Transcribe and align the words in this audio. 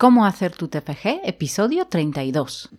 Cómo 0.00 0.24
hacer 0.26 0.52
tu 0.52 0.68
TFG, 0.68 1.22
episodio 1.24 1.86
32. 1.86 2.70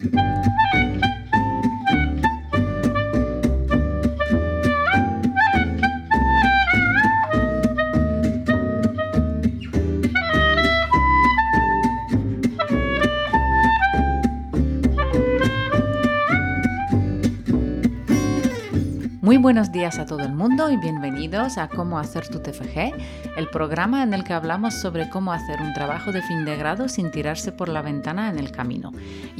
Buenos 19.41 19.71
días 19.71 19.99
a 19.99 20.05
todo 20.05 20.19
el 20.19 20.33
mundo 20.33 20.69
y 20.69 20.75
bienvenidos 20.75 21.57
a 21.57 21.69
Cómo 21.69 21.97
hacer 21.97 22.27
tu 22.27 22.39
TFG, 22.39 23.37
el 23.37 23.49
programa 23.49 24.04
en 24.04 24.13
el 24.13 24.25
que 24.25 24.33
hablamos 24.33 24.73
sobre 24.73 25.09
cómo 25.09 25.31
hacer 25.31 25.61
un 25.61 25.73
trabajo 25.73 26.11
de 26.11 26.21
fin 26.21 26.43
de 26.43 26.57
grado 26.57 26.89
sin 26.89 27.09
tirarse 27.09 27.54
por 27.54 27.69
la 27.69 27.81
ventana 27.81 28.29
en 28.29 28.37
el 28.37 28.51
camino. 28.51 28.91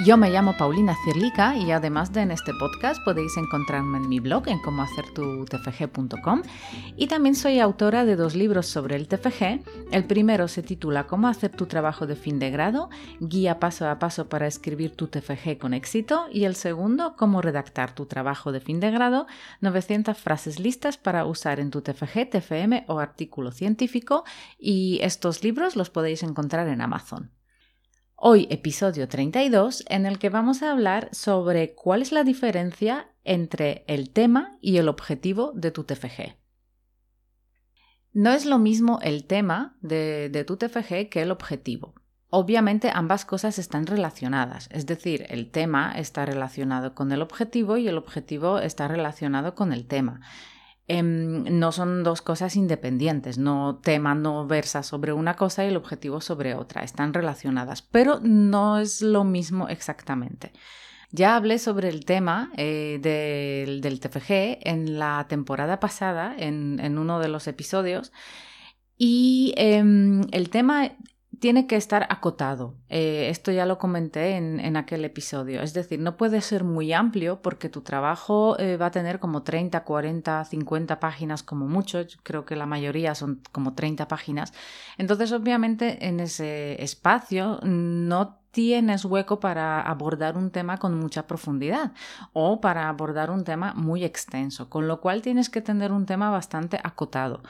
Yo 0.06 0.16
me 0.16 0.30
llamo 0.30 0.56
Paulina 0.58 0.96
Cirlica 1.04 1.58
y 1.58 1.72
además 1.72 2.14
de 2.14 2.22
en 2.22 2.32
este 2.32 2.54
podcast 2.54 3.04
podéis 3.04 3.36
encontrarme 3.36 3.98
en 3.98 4.08
mi 4.08 4.22
blog 4.22 4.48
en 4.48 4.60
cómohacertutfg.com 4.60 6.44
y 6.96 7.08
también 7.08 7.36
soy 7.36 7.60
autora 7.60 8.06
de 8.06 8.16
dos 8.16 8.36
libros 8.36 8.68
sobre 8.68 8.96
el 8.96 9.10
TFG. 9.10 9.60
El 9.92 10.06
primero 10.06 10.48
se 10.48 10.64
titula 10.64 11.08
Cómo 11.08 11.28
hacer 11.28 11.52
tu 11.52 11.66
trabajo 11.66 12.08
de 12.08 12.16
fin 12.16 12.40
de 12.40 12.52
grado, 12.52 12.90
guía 13.20 13.60
paso 13.60 13.90
a 13.90 14.00
paso 14.00 14.30
para 14.30 14.48
escribir 14.48 14.96
tu 14.96 15.08
TFG 15.08 15.58
con 15.58 15.74
éxito 15.74 16.28
y 16.32 16.46
el 16.46 16.56
segundo 16.56 17.16
Cómo 17.18 17.42
redactar 17.42 17.94
tu 17.94 18.06
trabajo 18.06 18.54
de 18.54 18.62
fin 18.62 18.80
de 18.80 18.92
grado, 18.92 19.28
900 19.60 19.89
frases 20.14 20.60
listas 20.60 20.98
para 20.98 21.26
usar 21.26 21.60
en 21.60 21.72
tu 21.72 21.82
TFG, 21.82 22.30
TFM 22.30 22.86
o 22.88 23.00
artículo 23.00 23.52
científico 23.52 24.24
y 24.60 25.00
estos 25.02 25.44
libros 25.44 25.76
los 25.76 25.90
podéis 25.90 26.22
encontrar 26.22 26.68
en 26.68 26.82
Amazon. 26.82 27.32
Hoy 28.16 28.48
episodio 28.52 29.08
32 29.08 29.84
en 29.90 30.06
el 30.06 30.20
que 30.20 30.30
vamos 30.30 30.62
a 30.62 30.72
hablar 30.72 31.10
sobre 31.12 31.74
cuál 31.74 32.04
es 32.04 32.12
la 32.12 32.24
diferencia 32.24 33.10
entre 33.24 33.84
el 33.88 34.12
tema 34.12 34.60
y 34.62 34.78
el 34.78 34.90
objetivo 34.90 35.54
de 35.56 35.72
tu 35.72 35.84
TFG. 35.84 36.38
No 38.14 38.32
es 38.32 38.46
lo 38.46 38.60
mismo 38.60 39.00
el 39.02 39.26
tema 39.26 39.76
de, 39.82 40.30
de 40.30 40.44
tu 40.44 40.58
TFG 40.58 41.10
que 41.10 41.24
el 41.24 41.32
objetivo. 41.32 41.96
Obviamente 42.32 42.92
ambas 42.94 43.26
cosas 43.26 43.58
están 43.58 43.88
relacionadas, 43.88 44.70
es 44.72 44.86
decir, 44.86 45.26
el 45.30 45.50
tema 45.50 45.94
está 45.98 46.26
relacionado 46.28 46.94
con 46.94 47.12
el 47.12 47.24
objetivo 47.24 47.78
y 47.78 47.88
el 47.88 47.98
objetivo 47.98 48.60
está 48.60 48.88
relacionado 48.88 49.56
con 49.56 49.74
el 49.74 49.88
tema. 49.88 50.22
Em, 50.88 51.44
no 51.60 51.72
son 51.72 52.04
dos 52.04 52.22
cosas 52.22 52.56
independientes, 52.56 53.38
no 53.38 53.80
tema 53.84 54.14
no 54.16 54.48
versa 54.48 54.82
sobre 54.84 55.14
una 55.14 55.36
cosa 55.36 55.64
y 55.64 55.68
el 55.70 55.78
objetivo 55.78 56.20
sobre 56.20 56.56
otra, 56.56 56.84
están 56.84 57.14
relacionadas, 57.14 57.82
pero 57.84 58.20
no 58.22 58.80
es 58.80 59.02
lo 59.04 59.24
mismo 59.24 59.68
exactamente. 59.68 60.52
Ya 61.12 61.36
hablé 61.36 61.58
sobre 61.58 61.90
el 61.90 62.06
tema 62.06 62.52
eh, 62.58 63.00
del, 63.02 64.00
TFG 64.00 64.68
en 64.68 65.00
la 65.00 65.26
temporada 65.28 65.80
pasada, 65.80 66.36
en, 66.38 66.98
uno 66.98 67.20
de 67.20 67.28
los 67.28 67.48
episodios, 67.48 68.12
y 68.98 69.54
em, 69.58 70.22
el 70.32 70.50
tema 70.50 70.92
tiene 71.40 71.68
que 71.68 71.76
estar 71.76 72.06
acotado. 72.10 72.76
Eh, 72.90 73.30
esto 73.30 73.52
ya 73.52 73.66
lo 73.66 73.78
comenté 73.78 74.36
en, 74.36 74.76
aquel 74.78 75.06
episodio. 75.06 75.62
Es 75.62 75.74
decir, 75.74 76.00
no 76.00 76.18
puede 76.18 76.42
ser 76.42 76.64
muy 76.64 76.94
amplio 76.94 77.42
porque 77.42 77.70
tu 77.70 77.82
trabajo 77.82 78.60
eh, 78.60 78.78
va 78.78 78.88
a 78.88 78.92
tener 78.92 79.20
como 79.20 79.44
30, 79.44 79.84
40, 79.84 80.46
50 80.46 81.00
páginas 81.00 81.44
como 81.44 81.68
mucho. 81.68 82.06
creo 82.24 82.46
que 82.46 82.56
la 82.56 82.66
mayoría 82.66 83.16
son 83.16 83.42
como 83.52 83.74
30 83.74 84.08
páginas. 84.08 84.54
Entonces, 84.98 85.32
obviamente, 85.32 86.08
en 86.08 86.20
ese 86.20 86.82
espacio 86.82 87.60
no 87.64 88.39
tienes 88.52 89.06
hueco 89.06 89.40
para 89.40 89.82
abordar 89.82 90.38
un 90.38 90.52
tema 90.52 90.78
con 90.78 90.96
mucha 90.96 91.28
profundidad 91.28 91.92
o 92.34 92.62
para 92.62 92.90
abordar 92.90 93.30
un 93.30 93.44
tema 93.44 93.74
muy 93.76 94.04
extenso, 94.04 94.70
con 94.70 94.88
lo 94.88 95.02
cual 95.02 95.22
tienes 95.22 95.50
que 95.50 95.62
tener 95.62 95.92
un 95.92 96.06
tema 96.06 96.30
bastante 96.30 96.80
acotado. 96.84 97.42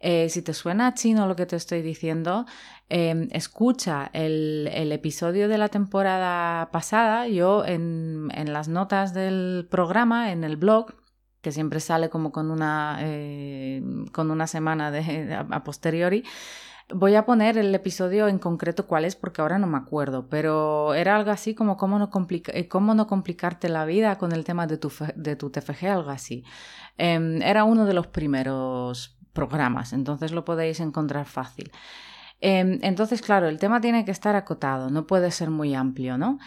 Eh, 0.00 0.28
si 0.28 0.42
te 0.42 0.52
suena 0.54 0.94
chino 0.94 1.26
lo 1.26 1.36
que 1.36 1.46
te 1.46 1.56
estoy 1.56 1.82
diciendo, 1.82 2.46
em, 2.88 3.28
escucha 3.32 4.10
el, 4.12 4.68
episodio 4.92 5.48
de 5.48 5.58
la 5.58 5.68
temporada 5.68 6.70
pasada, 6.70 7.26
yo 7.26 7.64
en, 7.64 8.28
las 8.46 8.68
notas 8.68 9.14
del 9.14 9.66
programa, 9.70 10.30
en 10.32 10.44
el 10.44 10.56
blog, 10.56 10.94
que 11.40 11.52
siempre 11.52 11.80
sale 11.80 12.10
como 12.10 12.32
con 12.32 12.50
una, 12.50 12.98
eh, 13.00 13.82
con 14.12 14.30
una 14.30 14.46
semana 14.46 14.90
de, 14.90 15.34
a 15.34 15.64
posteriori, 15.64 16.24
Voy 16.92 17.14
a 17.14 17.24
poner 17.24 17.56
el 17.56 17.74
episodio 17.74 18.28
en 18.28 18.38
concreto 18.38 18.86
cuál 18.86 19.06
es 19.06 19.16
porque 19.16 19.40
ahora 19.40 19.58
no 19.58 19.66
me 19.66 19.78
acuerdo, 19.78 20.28
pero 20.28 20.92
era 20.92 21.16
algo 21.16 21.30
así 21.30 21.54
como 21.54 21.78
cómo 21.78 21.98
no, 21.98 22.10
eh, 22.28 22.68
cómo 22.68 22.94
no 22.94 23.06
complicarte 23.06 23.70
la 23.70 23.86
vida 23.86 24.18
con 24.18 24.32
el 24.32 24.44
tema 24.44 24.66
de 24.66 24.76
tu, 24.76 24.92
de 25.16 25.34
tu 25.36 25.50
TFG, 25.50 25.86
algo 25.86 26.10
así. 26.10 26.44
Em, 26.98 27.40
era 27.40 27.64
uno 27.64 27.86
de 27.86 27.94
los 27.94 28.06
primeros 28.08 29.16
programas, 29.32 29.94
entonces 29.94 30.32
lo 30.32 30.44
podéis 30.44 30.78
encontrar 30.80 31.24
fácil. 31.24 31.72
Em, 32.40 32.78
entonces, 32.82 33.22
claro, 33.22 33.48
el 33.48 33.58
tema 33.58 33.80
tiene 33.80 34.04
que 34.04 34.10
estar 34.10 34.36
acotado, 34.36 34.90
no 34.90 35.06
puede 35.06 35.30
ser 35.30 35.50
muy 35.50 35.74
amplio, 35.74 36.18
¿no? 36.18 36.38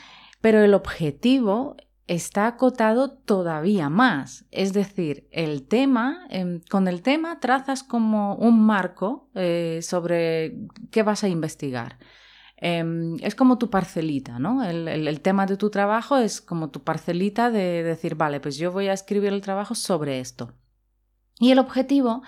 Pero 0.42 0.62
el 0.62 0.75
objetivo 0.75 1.78
está 2.07 2.47
acotado 2.47 3.12
todavía 3.12 3.90
más. 3.90 4.45
Es 4.51 4.73
decir, 4.73 5.28
el 5.31 5.68
tema, 5.68 6.25
em, 6.29 6.62
con 6.69 6.88
el 6.88 7.01
tema 7.01 7.40
trazas 7.40 7.84
como 7.84 8.35
un 8.35 8.66
marco 8.66 9.29
eh, 9.35 9.79
sobre 9.84 10.57
qué 10.90 11.03
vas 11.03 11.23
a 11.23 11.28
investigar. 11.28 12.00
Em, 12.59 13.18
es 13.22 13.35
como 13.35 13.59
tu 13.59 13.69
parcelita, 13.69 14.40
¿no? 14.40 14.63
El, 14.63 15.22
tema 15.22 15.45
de 15.45 15.57
tu 15.57 15.69
trabajo 15.69 16.18
es 16.18 16.41
como 16.41 16.72
tu 16.72 16.84
parcelita 16.84 17.51
de 17.51 17.84
decir, 17.84 18.16
vale, 18.16 18.39
pues 18.39 18.57
yo 18.57 18.72
voy 18.72 18.88
a 18.88 18.94
escribir 18.94 19.31
el 19.31 19.41
trabajo 19.41 19.75
sobre 19.75 20.19
esto. 20.19 20.53
Y 21.39 21.51
el 21.51 21.59
objetivo 21.59 22.24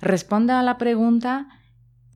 responde 0.00 0.52
a 0.52 0.62
la 0.64 0.78
pregunta, 0.78 1.48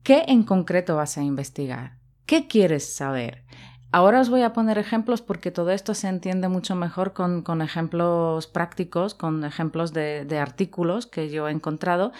¿qué 0.03 0.25
en 0.27 0.43
concreto 0.43 0.97
vas 0.97 1.17
a 1.17 1.23
investigar? 1.23 1.99
¿Qué 2.25 2.47
quieres 2.47 2.93
saber? 2.93 3.45
Ahora 3.93 4.21
os 4.21 4.31
voy 4.31 4.41
a 4.41 4.53
poner 4.53 4.79
ejemplos 4.79 5.21
porque 5.21 5.51
todo 5.51 5.69
esto 5.69 5.93
se 5.93 6.07
entiende 6.07 6.47
mucho 6.47 6.73
mejor 6.73 7.13
con, 7.13 7.61
ejemplos 7.61 8.47
prácticos, 8.47 9.13
con 9.13 9.43
ejemplos 9.43 9.93
de, 9.93 10.39
artículos 10.39 11.05
que 11.05 11.29
yo 11.29 11.47
he 11.47 11.51
encontrado 11.51 12.11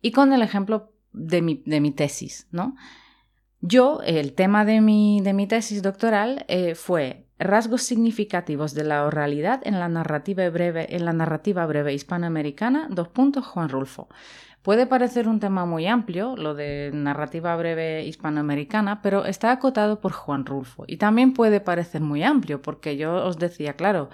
y 0.00 0.10
con 0.10 0.32
el 0.32 0.42
ejemplo 0.42 0.90
de 1.12 1.40
mi, 1.40 1.62
de 1.64 1.80
mi 1.80 1.92
tesis, 1.92 2.48
¿no? 2.50 2.74
Yo, 3.60 4.00
el 4.04 4.32
tema 4.32 4.64
de 4.64 4.80
mi, 4.80 5.20
de 5.20 5.32
mi 5.32 5.46
tesis 5.46 5.80
doctoral 5.80 6.44
eh, 6.48 6.74
fue 6.74 7.28
rasgos 7.38 7.82
significativos 7.84 8.74
de 8.74 8.82
la 8.82 9.04
oralidad 9.04 9.60
en 9.62 9.78
la 9.78 9.88
narrativa 9.88 10.50
breve, 10.50 10.96
en 10.96 11.04
la 11.04 11.12
narrativa 11.12 11.64
breve 11.66 11.94
hispanoamericana, 11.94 12.88
dos 12.90 13.06
puntos, 13.06 13.46
Juan 13.46 13.68
Rulfo. 13.68 14.08
Puede 14.62 14.86
parecer 14.86 15.26
un 15.26 15.40
tema 15.40 15.66
muy 15.66 15.88
amplio, 15.88 16.36
lo 16.36 16.54
de 16.54 16.92
narrativa 16.94 17.56
breve 17.56 18.04
hispanoamericana, 18.04 19.02
pero 19.02 19.24
está 19.24 19.50
acotado 19.50 19.98
por 19.98 20.12
Juan 20.12 20.46
Rulfo. 20.46 20.84
Y 20.86 20.98
también 20.98 21.34
puede 21.34 21.60
parecer 21.60 22.00
muy 22.00 22.22
amplio, 22.22 22.62
porque 22.62 22.96
yo 22.96 23.26
os 23.26 23.38
decía, 23.38 23.72
claro, 23.72 24.08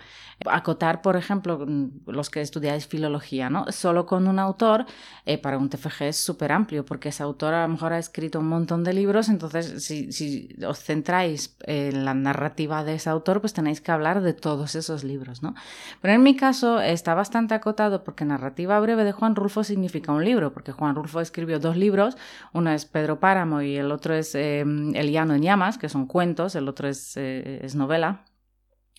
acotar, 0.46 1.02
por 1.02 1.16
ejemplo, 1.16 1.66
los 2.06 2.30
que 2.30 2.40
estudiáis 2.40 2.86
filología, 2.86 3.50
¿no? 3.50 3.70
Solo 3.72 4.06
con 4.06 4.26
un 4.26 4.38
autor, 4.38 4.86
eh, 5.26 5.36
para 5.36 5.58
un 5.58 5.68
TFG 5.68 6.04
es 6.04 6.24
súper 6.24 6.52
amplio, 6.52 6.82
porque 6.86 7.10
ese 7.10 7.22
autor 7.22 7.52
a 7.52 7.66
lo 7.66 7.68
mejor 7.68 7.92
ha 7.92 7.98
escrito 7.98 8.38
un 8.38 8.48
montón 8.48 8.84
de 8.84 8.94
libros, 8.94 9.28
entonces 9.28 9.84
si, 9.84 10.12
si, 10.12 10.56
os 10.66 10.78
centráis 10.78 11.56
en 11.66 12.06
la 12.06 12.14
narrativa 12.14 12.84
de 12.84 12.94
ese 12.94 13.10
autor, 13.10 13.42
pues 13.42 13.52
tenéis 13.52 13.82
que 13.82 13.92
hablar 13.92 14.22
de 14.22 14.32
todos 14.32 14.76
esos 14.76 15.04
libros, 15.04 15.42
¿no? 15.42 15.54
Pero 16.00 16.14
en 16.14 16.22
mi 16.22 16.36
caso 16.36 16.80
está 16.80 17.12
bastante 17.12 17.52
acotado 17.52 18.02
porque 18.02 18.24
narrativa 18.24 18.80
breve 18.80 19.04
de 19.04 19.12
Juan 19.12 19.36
Rulfo 19.36 19.62
significa 19.62 20.10
un 20.10 20.24
libro 20.24 20.37
porque 20.52 20.72
Juan 20.72 20.94
Rulfo 20.94 21.20
escribió 21.20 21.58
dos 21.58 21.76
libros, 21.76 22.16
uno 22.52 22.70
es 22.70 22.86
Pedro 22.86 23.20
Páramo 23.20 23.62
y 23.62 23.76
el 23.76 23.90
otro 23.92 24.14
es 24.14 24.34
em, 24.34 24.94
El 24.94 25.10
llano 25.10 25.34
en 25.34 25.42
llamas, 25.42 25.78
que 25.78 25.88
son 25.88 26.06
cuentos, 26.06 26.54
el 26.54 26.68
otro 26.68 26.88
es, 26.88 27.16
eh, 27.16 27.60
es 27.62 27.74
novela. 27.74 28.24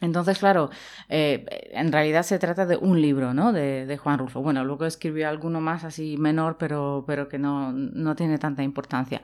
Entonces, 0.02 0.40
claro, 0.40 0.70
eh, 1.10 1.46
en 1.72 1.92
realidad 1.92 2.24
se 2.24 2.40
trata 2.40 2.66
de 2.66 2.78
un 2.78 3.02
libro, 3.02 3.34
¿no? 3.34 3.52
De, 3.52 3.86
de, 3.86 3.98
Juan 3.98 4.18
Rulfo. 4.18 4.42
Bueno, 4.42 4.64
luego 4.64 4.86
escribió 4.86 5.28
alguno 5.28 5.60
más 5.60 5.84
así 5.84 6.16
menor, 6.18 6.58
pero, 6.58 7.04
pero 7.06 7.28
que 7.28 7.38
no, 7.38 7.74
no 7.74 8.16
tiene 8.16 8.38
tanta 8.38 8.64
importancia. 8.64 9.22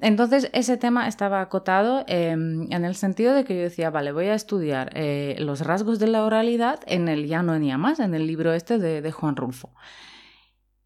Entonces, 0.00 0.48
ese 0.52 0.76
tema 0.76 1.08
estaba 1.08 1.40
acotado 1.40 2.04
em, 2.06 2.70
en 2.72 2.84
el 2.84 2.94
sentido 2.94 3.34
de 3.34 3.44
que 3.44 3.56
yo 3.56 3.62
decía, 3.62 3.90
vale, 3.90 4.12
voy 4.12 4.26
a 4.26 4.34
estudiar 4.34 4.90
eh, 4.94 5.36
los 5.40 5.60
rasgos 5.60 5.98
de 5.98 6.06
la 6.06 6.24
oralidad 6.24 6.80
en 6.86 7.08
el 7.08 7.26
Llano 7.26 7.54
en 7.54 7.64
Llamas, 7.64 7.98
en 7.98 8.14
el 8.14 8.26
libro 8.26 8.52
este 8.52 8.78
de, 8.78 9.02
de 9.02 9.12
Juan 9.12 9.34
Rulfo. 9.34 9.70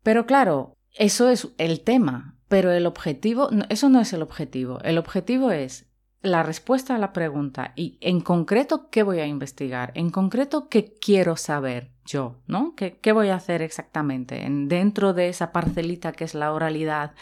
Pero 0.02 0.26
claro, 0.26 0.76
eso 0.94 1.28
es 1.28 1.49
el 1.58 1.81
tema, 1.81 2.37
pero 2.49 2.72
el 2.72 2.87
objetivo, 2.87 3.50
eso 3.69 3.88
no 3.88 4.00
es 4.00 4.12
el 4.12 4.22
objetivo. 4.22 4.81
El 4.82 4.99
objetivo 4.99 5.50
es 5.50 5.87
la 6.22 6.43
respuesta 6.43 6.94
a 6.94 6.99
la 6.99 7.12
pregunta 7.12 7.72
y 7.75 7.99
en 8.00 8.20
concreto 8.20 8.90
qué 8.90 9.02
voy 9.02 9.19
a 9.19 9.26
investigar, 9.26 9.93
en 9.94 10.10
concreto 10.10 10.69
qué 10.69 10.94
quiero 11.00 11.37
saber 11.37 11.90
yo, 12.04 12.37
¿no? 12.46 12.75
¿Qué, 12.76 12.99
qué 12.99 13.12
voy 13.12 13.28
a 13.28 13.37
hacer 13.37 13.62
exactamente 13.62 14.44
en, 14.44 14.69
dentro 14.69 15.14
de 15.14 15.28
esa 15.28 15.50
parcelita 15.50 16.12
que 16.12 16.25
es 16.25 16.34
la 16.34 16.52
oralidad 16.52 17.14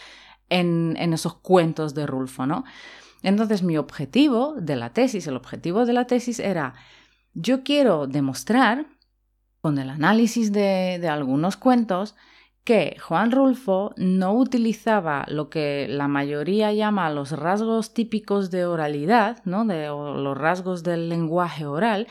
en, 0.49 0.95
en 0.99 1.13
esos 1.13 1.35
cuentos 1.35 1.95
de 1.95 2.05
Rulfo, 2.05 2.45
¿no? 2.45 2.63
Entonces 3.23 3.63
mi 3.63 3.77
objetivo 3.77 4.55
de 4.57 4.75
la 4.75 4.91
tesis, 4.91 5.27
el 5.27 5.35
objetivo 5.35 5.85
de 5.85 5.93
la 5.93 6.05
tesis 6.05 6.39
era, 6.39 6.73
yo 7.33 7.63
quiero 7.63 8.07
demostrar, 8.07 8.85
con 9.61 9.77
el 9.77 9.91
análisis 9.91 10.51
de, 10.51 10.97
de 10.99 11.07
algunos 11.07 11.55
cuentos, 11.55 12.15
que 12.63 12.97
Juan 12.99 13.31
Rulfo 13.31 13.93
no 13.97 14.33
utilizaba 14.33 15.25
lo 15.27 15.49
que 15.49 15.87
la 15.89 16.07
mayoría 16.07 16.71
llama 16.73 17.09
los 17.09 17.31
rasgos 17.31 17.93
típicos 17.93 18.51
de 18.51 18.65
oralidad, 18.65 19.43
¿no? 19.45 19.65
de, 19.65 19.87
los 19.87 20.37
rasgos 20.37 20.83
del 20.83 21.09
lenguaje 21.09 21.65
oral, 21.65 22.07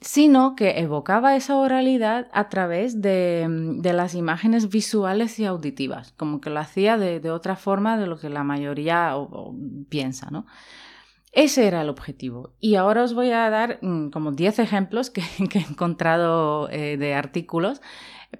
sino 0.00 0.56
que 0.56 0.78
evocaba 0.80 1.36
esa 1.36 1.56
oralidad 1.56 2.28
a 2.32 2.50
través 2.50 3.00
de, 3.00 3.46
de, 3.48 3.92
las 3.94 4.14
imágenes 4.14 4.68
visuales 4.68 5.38
y 5.38 5.46
auditivas, 5.46 6.12
como 6.12 6.42
que 6.42 6.50
lo 6.50 6.60
hacía 6.60 6.98
de, 6.98 7.18
de 7.18 7.30
otra 7.30 7.56
forma 7.56 7.96
de 7.96 8.06
lo 8.06 8.18
que 8.18 8.28
la 8.28 8.44
mayoría 8.44 9.14
piensa. 9.88 10.28
¿no? 10.30 10.46
Ese 11.36 11.66
era 11.66 11.82
el 11.82 11.90
objetivo. 11.90 12.54
Y 12.60 12.76
ahora 12.76 13.02
os 13.02 13.12
voy 13.12 13.30
a 13.30 13.50
dar 13.50 13.78
mm, 13.82 14.08
como 14.08 14.32
10 14.32 14.58
ejemplos 14.58 15.10
que, 15.10 15.20
he 15.20 15.58
encontrado 15.58 16.70
eh, 16.70 16.96
de 16.96 17.14
artículos 17.14 17.82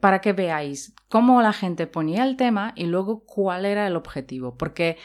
para 0.00 0.22
que 0.22 0.32
veáis 0.32 0.94
cómo 1.08 1.42
la 1.42 1.52
gente 1.52 1.86
ponía 1.86 2.24
el 2.24 2.36
tema 2.36 2.72
y 2.74 2.86
luego 2.86 3.20
cuál 3.26 3.66
era 3.66 3.86
el 3.86 3.96
objetivo. 3.96 4.56
Porque 4.56 4.96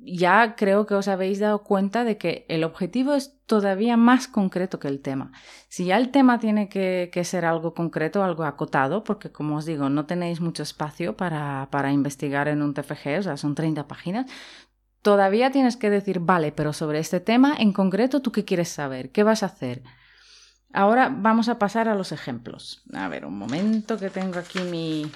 ya 0.00 0.56
creo 0.56 0.84
que 0.86 0.94
os 0.94 1.06
habéis 1.06 1.38
dado 1.38 1.62
cuenta 1.62 2.02
de 2.02 2.18
que 2.18 2.44
el 2.48 2.64
objetivo 2.64 3.14
es 3.14 3.36
todavía 3.46 3.96
más 3.96 4.26
concreto 4.26 4.80
que 4.80 4.88
el 4.88 5.00
tema. 5.00 5.30
Si 5.68 5.86
ya 5.86 5.96
el 5.96 6.10
tema 6.10 6.38
tiene 6.40 6.68
que, 6.68 7.10
ser 7.24 7.44
algo 7.44 7.72
concreto, 7.72 8.22
algo 8.22 8.44
acotado, 8.44 9.04
porque 9.04 9.30
como 9.30 9.56
os 9.56 9.64
digo, 9.64 9.88
no 9.88 10.06
tenéis 10.06 10.40
mucho 10.40 10.62
espacio 10.62 11.16
para, 11.16 11.68
para 11.70 11.92
investigar 11.92 12.48
en 12.48 12.62
un 12.62 12.74
TFG, 12.74 13.18
o 13.18 13.22
sea, 13.22 13.36
son 13.36 13.54
30 13.54 13.88
páginas, 13.88 14.26
todavía 15.02 15.50
tienes 15.50 15.76
que 15.76 15.90
decir, 15.90 16.20
vale, 16.20 16.52
pero 16.52 16.72
sobre 16.72 16.98
este 16.98 17.20
tema 17.20 17.54
en 17.58 17.72
concreto, 17.72 18.20
¿tú 18.20 18.32
qué 18.32 18.44
quieres 18.44 18.68
saber? 18.68 19.10
¿Qué 19.10 19.22
vas 19.22 19.42
a 19.42 19.46
hacer? 19.46 19.82
Ahora 20.72 21.14
vamos 21.14 21.48
a 21.48 21.58
pasar 21.58 21.88
a 21.88 21.94
los 21.94 22.12
ejemplos. 22.12 22.82
A 22.92 23.08
ver, 23.08 23.24
un 23.24 23.38
momento 23.38 23.98
que 23.98 24.10
tengo 24.10 24.38
aquí 24.38 24.60
mi, 24.60 25.10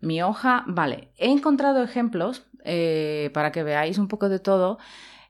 mi 0.00 0.22
hoja. 0.22 0.64
Vale, 0.66 1.10
he 1.18 1.30
encontrado 1.30 1.82
ejemplos 1.82 2.44
eh, 2.64 3.30
para 3.34 3.52
que 3.52 3.62
veáis 3.62 3.98
un 3.98 4.08
poco 4.08 4.28
de 4.28 4.38
todo. 4.38 4.78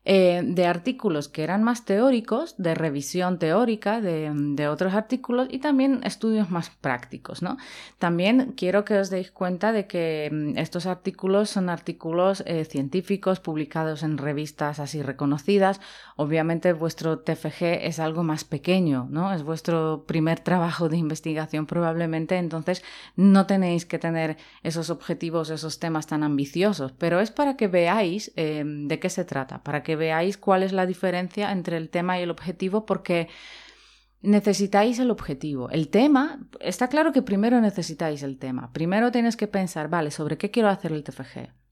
Eh, 0.07 0.43
de 0.45 0.67
artículos 0.67 1.31
que 1.31 1.43
eran 1.43 1.63
más 1.63 1.87
teóricos, 1.87 2.57
de 2.59 2.75
revisión 2.75 3.39
teórica 3.39 4.03
de, 4.03 4.69
otros 4.69 4.93
artículos 4.93 5.49
y 5.51 5.61
también 5.61 6.01
estudios 6.05 6.51
más 6.51 6.69
prácticos. 6.69 7.41
¿no? 7.41 7.57
También 7.99 8.53
quiero 8.55 8.85
que 8.85 8.99
os 8.99 9.09
deis 9.09 9.31
cuenta 9.31 9.73
de 9.73 9.87
que 9.87 10.29
mm, 10.31 10.59
estos 10.59 10.85
artículos 10.85 11.49
son 11.49 11.71
artículos 11.71 12.43
eh, 12.47 12.67
científicos 12.67 13.41
publicados 13.41 14.03
en 14.03 14.19
revistas 14.19 14.79
así 14.79 15.01
reconocidas. 15.01 15.81
Obviamente 16.17 16.75
vuestro 16.75 17.21
TFG 17.21 17.87
es 17.87 17.99
algo 17.99 18.23
más 18.25 18.45
pequeño, 18.45 19.09
¿no? 19.11 19.33
es 19.33 19.43
vuestro 19.43 20.05
primer 20.07 20.41
trabajo 20.41 20.91
de 20.91 20.99
investigación 20.99 21.65
probablemente, 21.65 22.37
entonces 22.37 22.85
no 23.17 23.47
tenéis 23.47 23.87
que 23.87 23.99
tener 23.99 24.37
esos 24.63 24.91
objetivos, 24.91 25.49
esos 25.49 25.79
temas 25.79 26.07
tan 26.07 26.23
ambiciosos, 26.23 26.93
pero 26.93 27.21
es 27.21 27.31
para 27.31 27.57
que 27.57 27.69
veáis 27.69 28.33
eh, 28.37 28.65
de 28.67 28.99
qué 28.99 29.09
se 29.09 29.25
trata, 29.25 29.63
para 29.63 29.83
que 29.83 29.94
veáis 29.97 30.39
cuál 30.39 30.63
es 30.63 30.73
la 30.73 30.87
diferencia 30.87 31.53
entre 31.53 31.77
el 31.77 31.91
tema 31.91 32.19
y 32.19 32.23
el 32.23 32.31
objetivo, 32.31 32.87
porque 32.87 33.29
necesitáis 34.23 34.99
el 34.99 35.11
objetivo. 35.11 35.71
El 35.71 35.89
tema, 35.89 36.41
está 36.61 36.89
claro 36.89 37.13
que 37.13 37.23
primero 37.23 37.61
necesitáis 37.61 38.23
el 38.23 38.39
tema. 38.39 38.73
Primero 38.73 39.13
tienes 39.13 39.37
que 39.37 39.47
pensar, 39.47 39.89
vale, 39.89 40.11
¿sobre 40.11 40.39
qué 40.39 40.51
quiero 40.51 40.69
hacer 40.69 40.93
el 40.93 41.05
TFG? 41.05 41.64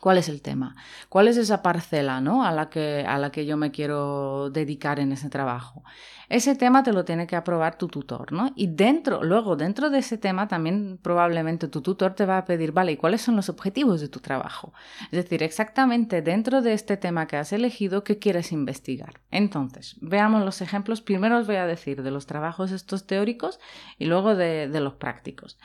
¿Cuál 0.00 0.18
es 0.18 0.28
el 0.28 0.42
tema? 0.42 0.76
¿Cuál 1.08 1.28
es 1.28 1.36
esa 1.36 1.62
parcela 1.62 2.20
¿no? 2.20 2.44
a, 2.44 2.52
la 2.52 2.68
que, 2.68 3.04
a 3.06 3.18
la 3.18 3.30
que 3.30 3.46
yo 3.46 3.56
me 3.56 3.70
quiero 3.70 4.50
dedicar 4.50 5.00
en 5.00 5.12
ese 5.12 5.30
trabajo? 5.30 5.82
Ese 6.28 6.56
tema 6.56 6.82
te 6.82 6.92
lo 6.92 7.04
tiene 7.04 7.26
que 7.26 7.36
aprobar 7.36 7.78
tu 7.78 7.86
tutor, 7.86 8.32
¿no? 8.32 8.52
Y 8.56 8.66
dentro, 8.66 9.22
luego, 9.22 9.54
dentro 9.54 9.90
de 9.90 9.98
ese 9.98 10.18
tema, 10.18 10.48
también 10.48 10.98
probablemente 11.00 11.68
tu 11.68 11.82
tutor 11.82 12.14
te 12.14 12.26
va 12.26 12.38
a 12.38 12.44
pedir, 12.44 12.72
vale, 12.72 12.92
¿y 12.92 12.96
cuáles 12.96 13.22
son 13.22 13.36
los 13.36 13.48
objetivos 13.48 14.00
de 14.00 14.08
tu 14.08 14.18
trabajo? 14.18 14.72
Es 15.04 15.12
decir, 15.12 15.44
exactamente 15.44 16.22
dentro 16.22 16.62
de 16.62 16.72
este 16.72 16.96
tema 16.96 17.28
que 17.28 17.36
has 17.36 17.52
elegido, 17.52 18.02
¿qué 18.02 18.18
quieres 18.18 18.50
investigar? 18.50 19.20
Entonces, 19.30 19.96
veamos 20.00 20.44
los 20.44 20.60
ejemplos. 20.60 21.00
Primero 21.00 21.38
os 21.38 21.46
voy 21.46 21.56
a 21.56 21.66
decir 21.66 22.02
de 22.02 22.10
los 22.10 22.26
trabajos 22.26 22.72
estos 22.72 23.06
teóricos 23.06 23.60
y 23.96 24.06
luego 24.06 24.34
de, 24.34 24.68
de 24.68 24.80
los 24.80 24.94
prácticos. 24.94 25.58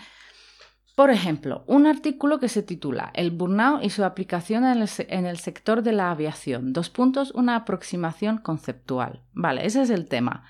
Por 1.02 1.10
ejemplo, 1.10 1.64
un 1.66 1.88
artículo 1.88 2.40
que 2.40 2.48
se 2.48 2.62
titula 2.62 3.10
El 3.16 3.32
burnout 3.32 3.84
y 3.84 3.90
su 3.90 4.04
aplicación 4.04 4.64
en 4.64 5.26
el, 5.26 5.38
sector 5.40 5.82
de 5.82 5.94
la 5.94 6.12
aviación. 6.12 6.74
Dos 6.74 6.92
puntos, 6.92 7.32
una 7.32 7.56
aproximación 7.56 8.38
conceptual. 8.38 9.24
Vale, 9.34 9.66
ese 9.66 9.82
es 9.82 9.90
el 9.90 10.08
tema. 10.08 10.44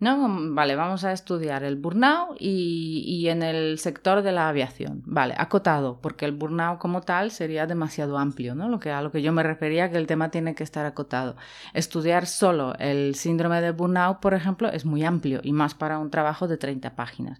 ¿No? 0.00 0.28
Vale, 0.54 0.74
vamos 0.74 1.04
a 1.04 1.12
estudiar 1.12 1.62
el 1.62 1.76
burnout 1.76 2.36
y, 2.40 3.28
en 3.28 3.44
el 3.44 3.78
sector 3.78 4.22
de 4.22 4.32
la 4.32 4.48
aviación. 4.48 5.04
Vale, 5.06 5.36
acotado, 5.38 6.00
porque 6.02 6.24
el 6.24 6.32
burnout 6.32 6.80
como 6.80 7.02
tal 7.02 7.30
sería 7.30 7.68
demasiado 7.68 8.18
amplio, 8.18 8.56
¿no? 8.56 8.68
Lo 8.68 8.80
que, 8.80 8.90
a 8.90 9.02
lo 9.02 9.12
que 9.12 9.22
yo 9.22 9.32
me 9.32 9.44
refería 9.44 9.88
que 9.92 9.98
el 9.98 10.08
tema 10.08 10.32
tiene 10.32 10.56
que 10.56 10.64
estar 10.64 10.84
acotado. 10.84 11.36
Estudiar 11.74 12.26
solo 12.26 12.74
el 12.80 13.14
síndrome 13.14 13.60
de 13.60 13.70
burnout, 13.70 14.18
por 14.18 14.34
ejemplo, 14.34 14.68
es 14.68 14.84
muy 14.84 15.04
amplio 15.04 15.38
y 15.44 15.52
más 15.52 15.74
para 15.74 16.00
un 16.00 16.10
trabajo 16.10 16.48
de 16.48 16.56
30 16.56 16.96
páginas. 16.96 17.38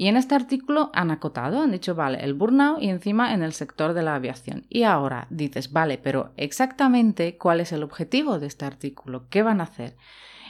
Y 0.00 0.06
en 0.06 0.16
este 0.16 0.36
artículo 0.36 0.92
han 0.94 1.10
acotado, 1.10 1.60
han 1.60 1.72
dicho, 1.72 1.96
vale, 1.96 2.22
el 2.22 2.32
burnout 2.32 2.80
y 2.80 2.88
encima 2.88 3.34
en 3.34 3.42
el 3.42 3.52
sector 3.52 3.94
de 3.94 4.02
la 4.02 4.14
aviación. 4.14 4.64
Y 4.68 4.84
ahora 4.84 5.26
dices, 5.28 5.72
vale, 5.72 5.98
pero 5.98 6.32
exactamente 6.36 7.36
cuál 7.36 7.58
es 7.58 7.72
el 7.72 7.82
objetivo 7.82 8.38
de 8.38 8.46
este 8.46 8.64
artículo, 8.64 9.26
qué 9.28 9.42
van 9.42 9.60
a 9.60 9.64
hacer. 9.64 9.96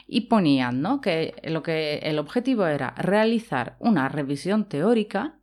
Y 0.07 0.23
ponían, 0.23 0.83
¿no? 0.83 1.01
Que 1.01 1.35
lo 1.45 1.63
que 1.63 1.97
el 2.03 2.19
objetivo 2.19 2.67
era 2.67 2.91
realizar 2.99 3.77
una 3.79 4.11
revisión 4.11 4.69
teórica 4.69 5.39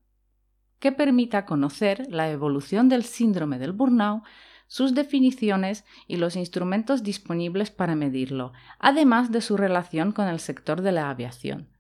que 0.78 0.92
permita 0.92 1.48
conocer 1.48 2.06
la 2.12 2.30
evolución 2.30 2.90
del 2.90 3.06
síndrome 3.06 3.58
del 3.58 3.74
burnout 3.74 4.24
sus 4.68 4.94
definiciones 4.94 5.84
y 6.08 6.18
los 6.18 6.36
instrumentos 6.36 7.04
disponibles 7.04 7.72
para 7.72 7.96
medirlo, 7.96 8.54
además 8.80 9.32
de 9.32 9.42
su 9.42 9.58
relación 9.58 10.12
con 10.12 10.28
el 10.28 10.40
sector 10.40 10.82
de 10.82 10.92
la 10.92 11.10
aviación. 11.10 11.75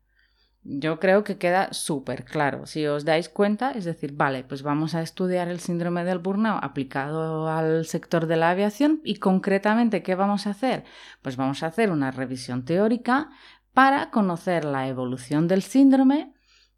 Yo 0.67 0.99
creo 0.99 1.23
que 1.23 1.37
queda 1.37 1.71
súper 1.73 2.25
claro. 2.25 2.65
Si 2.65 2.87
os 2.87 3.05
dais 3.05 3.29
cuenta, 3.29 3.73
es 3.73 3.85
decir, 3.85 4.13
vale, 4.13 4.43
pues 4.43 4.63
vamos 4.63 4.95
a 4.95 5.03
estudiar 5.03 5.47
el 5.47 5.59
síndrome 5.59 6.03
del 6.03 6.17
burnout 6.17 6.63
aplicado 6.63 7.47
al 7.47 7.85
sector 7.85 8.25
de 8.25 8.35
la 8.35 8.49
aviación 8.49 8.99
y 9.03 9.17
concretamente, 9.17 10.01
¿qué 10.01 10.15
vamos 10.15 10.47
a 10.47 10.49
hacer? 10.49 10.83
Pues 11.21 11.37
vamos 11.37 11.61
a 11.61 11.67
hacer 11.67 11.91
una 11.91 12.09
revisión 12.09 12.65
teórica 12.65 13.29
para 13.73 14.09
conocer 14.09 14.65
la 14.65 14.87
evolución 14.87 15.47
del 15.47 15.61
síndrome, 15.61 16.33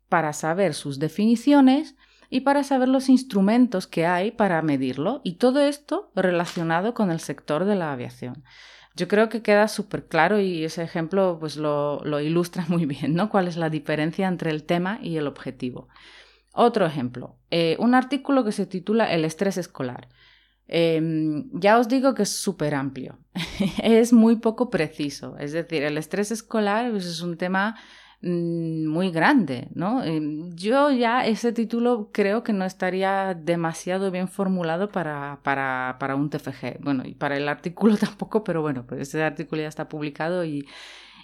para 0.09 0.33
saber 0.33 0.73
sus 0.73 1.00
definiciones 1.00 1.95
y 2.29 2.41
para 2.41 2.65
saber 2.65 2.89
los 2.89 3.07
instrumentos 3.07 3.88
que 3.88 4.05
hay 4.05 4.31
para 4.31 4.62
medirlo 4.63 5.21
y 5.23 5.35
todo 5.35 5.62
esto 5.62 6.12
relacionado 6.13 6.93
con 6.93 7.09
el 7.09 7.21
sector 7.21 7.63
de 7.63 7.75
la 7.75 7.93
aviación. 7.93 8.43
Yo 8.97 9.07
creo 9.07 9.29
que 9.29 9.43
queda 9.43 9.67
súper 9.67 10.07
claro 10.07 10.39
y 10.39 10.63
ese 10.63 10.81
ejemplo 10.81 11.37
pues 11.39 11.55
lo, 11.55 12.01
ilustra 12.19 12.65
muy 12.67 12.85
bien, 12.85 13.13
¿no? 13.13 13.29
¿Cuál 13.29 13.47
es 13.47 13.55
la 13.55 13.69
diferencia 13.69 14.27
entre 14.27 14.49
el 14.49 14.63
tema 14.63 14.99
y 15.03 15.17
el 15.17 15.27
objetivo? 15.27 15.87
Otro 16.51 16.87
ejemplo, 16.87 17.37
eh, 17.51 17.75
un 17.79 17.93
artículo 17.93 18.43
que 18.43 18.51
se 18.51 18.65
titula 18.65 19.13
El 19.13 19.23
estrés 19.23 19.57
escolar. 19.57 20.09
Em, 20.67 21.49
ya 21.53 21.77
os 21.77 21.87
digo 21.87 22.15
que 22.15 22.23
es 22.23 22.35
súper 22.35 22.73
amplio, 22.73 23.19
es 23.83 24.11
muy 24.11 24.37
poco 24.37 24.69
preciso, 24.69 25.37
es 25.37 25.53
decir, 25.53 25.83
el 25.83 25.97
estrés 25.97 26.31
escolar 26.31 26.91
pues, 26.91 27.05
es 27.05 27.21
un 27.21 27.37
tema 27.37 27.75
muy 28.21 29.12
grande, 29.12 29.67
¿no? 29.75 30.03
Em, 30.03 30.55
yo 30.55 30.91
ya 30.91 31.25
ese 31.25 31.53
título 31.53 32.09
creo 32.12 32.43
que 32.43 32.53
no 32.53 32.65
estaría 32.65 33.36
demasiado 33.36 34.09
bien 34.09 34.27
formulado 34.27 34.89
para, 34.89 35.39
para, 35.43 35.97
para 36.00 36.15
un 36.15 36.29
TFG. 36.29 36.79
Bueno, 36.81 37.03
y 37.05 37.13
para 37.13 37.38
el 37.38 37.47
artículo 37.47 37.95
tampoco, 37.97 38.43
pero 38.43 38.62
bueno, 38.62 38.86
pues 38.88 39.01
ese 39.01 39.24
artículo 39.24 39.62
ya 39.62 39.67
está 39.67 39.88
publicado 39.88 40.43
y, 40.45 40.67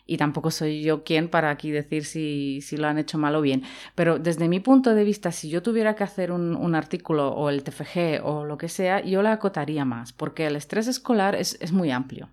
y 0.06 0.18
tampoco 0.18 0.52
soy 0.52 0.84
yo 0.84 1.04
quien 1.04 1.30
para 1.30 1.50
aquí 1.50 1.72
decir 1.72 2.06
si, 2.06 2.62
si, 2.62 2.78
lo 2.78 2.88
han 2.88 3.00
hecho 3.00 3.18
mal 3.18 3.36
o 3.36 3.42
bien. 3.42 3.64
Pero 3.96 4.20
desde 4.20 4.48
mi 4.48 4.60
punto 4.60 4.94
de 4.94 5.04
vista, 5.04 5.32
si 5.32 5.50
yo 5.50 5.64
tuviera 5.64 5.96
que 5.96 6.04
hacer 6.04 6.32
un, 6.32 6.56
un 6.56 6.76
artículo 6.76 7.30
o 7.30 7.50
el 7.50 7.64
TFG 7.64 8.24
o 8.24 8.46
lo 8.46 8.58
que 8.58 8.70
sea, 8.70 9.04
yo 9.04 9.24
la 9.24 9.34
acotaría 9.34 9.84
más, 9.86 10.14
porque 10.14 10.46
el 10.46 10.56
estrés 10.56 10.88
escolar 10.88 11.36
es, 11.36 11.58
es 11.60 11.72
muy 11.72 11.90
amplio. 11.90 12.30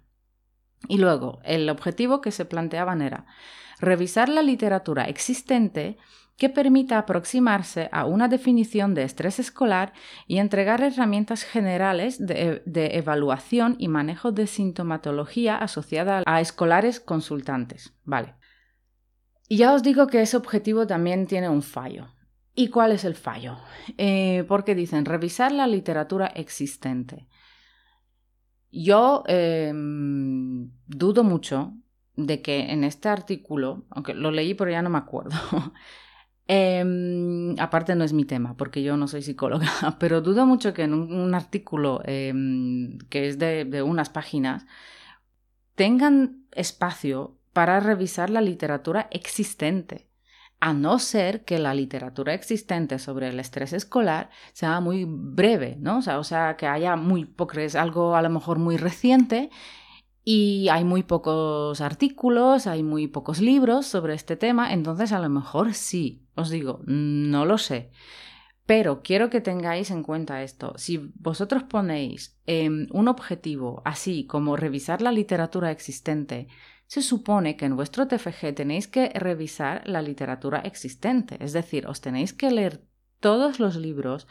Y 0.89 0.99
luego, 0.99 1.41
el 1.45 1.69
objetivo 1.69 2.21
que 2.21 2.31
se 2.31 2.45
planteaban 2.45 3.03
era 3.03 3.27
revisar 3.81 4.29
la 4.29 4.43
literatura 4.43 5.05
existente 5.05 5.97
que 6.41 6.49
permita 6.49 6.97
aproximarse 6.97 7.91
a 7.93 8.07
una 8.07 8.27
definición 8.27 8.95
de 8.95 9.03
estrés 9.03 9.39
escolar 9.39 9.93
y 10.27 10.39
entregar 10.39 10.81
herramientas 10.81 11.43
generales 11.43 12.17
de, 12.19 12.63
evaluación 12.95 13.77
y 13.79 13.89
manejo 13.89 14.33
de 14.33 14.47
sintomatología 14.47 15.57
asociada 15.57 16.23
a 16.25 16.41
escolares 16.41 16.99
consultantes. 16.99 17.95
Vale. 18.05 18.37
Y 19.49 19.59
ya 19.59 19.75
os 19.75 19.83
digo 19.83 20.07
que 20.07 20.23
ese 20.23 20.39
objetivo 20.39 20.87
también 20.87 21.27
tiene 21.27 21.51
un 21.51 21.61
fallo. 21.61 22.09
¿Y 22.55 22.69
cuál 22.69 22.93
es 22.93 23.05
el 23.05 23.17
fallo? 23.17 23.59
Eh, 23.99 24.45
porque 24.49 24.75
dicen 24.75 25.05
revisar 25.05 25.53
la 25.53 25.67
literatura 25.67 26.27
existente. 26.29 27.29
Yo 28.71 29.25
em, 29.27 30.71
dudo 30.87 31.23
mucho 31.23 31.75
de 32.27 32.43
que 32.43 32.71
en 32.73 32.85
este 32.85 33.09
artículo, 33.09 33.85
aunque 33.91 34.15
lo 34.15 34.31
leí 34.31 34.55
pero 34.55 34.71
ya 34.71 34.83
no 34.83 34.91
me 34.91 34.99
acuerdo, 34.99 35.33
em, 36.47 37.55
aparte 37.59 37.95
no 37.95 38.05
es 38.05 38.13
mi 38.13 38.25
tema 38.25 38.57
porque 38.57 38.83
yo 38.83 38.97
no 38.97 39.09
soy 39.09 39.23
psicóloga, 39.23 39.69
pero 40.01 40.21
dudo 40.21 40.47
mucho 40.47 40.75
que 40.75 40.83
en 40.83 40.95
un, 40.95 41.35
artículo 41.35 42.03
em, 42.05 42.99
que 43.11 43.29
es 43.29 43.39
de 43.39 43.83
unas 43.83 44.09
páginas 44.11 44.67
tengan 45.75 46.47
espacio 46.53 47.39
para 47.53 47.81
revisar 47.81 48.31
la 48.31 48.41
literatura 48.41 49.09
existente 49.11 50.11
a 50.61 50.75
no 50.75 50.99
ser 50.99 51.45
que 51.45 51.59
la 51.59 51.75
literatura 51.75 52.35
existente 52.35 52.99
sobre 52.99 53.29
el 53.29 53.41
estrés 53.41 53.73
escolar 53.73 54.31
sea 54.53 54.81
muy 54.81 55.07
breve, 55.09 55.77
¿no? 55.81 55.99
O 55.99 56.03
sea, 56.03 56.19
o 56.19 56.25
sea 56.25 56.57
que 56.57 56.67
haya 56.67 56.97
muy 56.97 57.25
poco, 57.25 57.59
es 57.59 57.75
algo 57.75 58.15
a 58.15 58.23
lo 58.23 58.31
mejor 58.31 58.59
muy 58.59 58.77
reciente 58.77 59.51
y 60.25 60.69
hay 60.69 60.85
muy 60.85 61.03
pocos 61.03 61.81
artículos, 61.81 62.67
hay 62.67 62.83
muy 62.83 63.09
pocos 63.09 63.41
libros 63.41 63.87
sobre 63.87 64.15
este 64.15 64.37
tema, 64.37 64.73
entonces 64.73 65.13
a 65.13 65.19
lo 65.19 65.29
mejor 65.29 65.75
sí, 65.75 66.27
os 66.35 66.51
digo, 66.51 66.81
no 66.87 67.45
lo 67.47 67.59
sé. 67.59 67.91
Pero 68.67 69.03
quiero 69.03 69.31
que 69.31 69.41
tengáis 69.41 69.91
en 69.91 70.05
cuenta 70.05 70.43
esto. 70.43 70.75
Si 70.77 70.99
vosotros 71.17 71.65
ponéis 71.65 72.39
em, 72.47 72.87
un 72.93 73.09
objetivo 73.09 73.83
así 73.85 74.27
como 74.27 74.57
revisar 74.57 75.03
la 75.03 75.11
literatura 75.11 75.73
existente, 75.73 76.47
se 76.87 77.03
supone 77.03 77.57
que 77.57 77.65
en 77.65 77.77
vuestro 77.77 78.07
TFG 78.07 78.55
tenéis 78.55 78.87
que 78.87 79.09
revisar 79.09 79.89
la 79.89 80.03
literatura 80.03 80.59
existente, 80.59 81.37
es 81.41 81.53
decir, 81.53 81.87
os 81.87 82.01
tenéis 82.01 82.33
que 82.33 82.51
leer 82.51 82.85
todos 83.21 83.59
los 83.59 83.77
libros, 83.77 84.29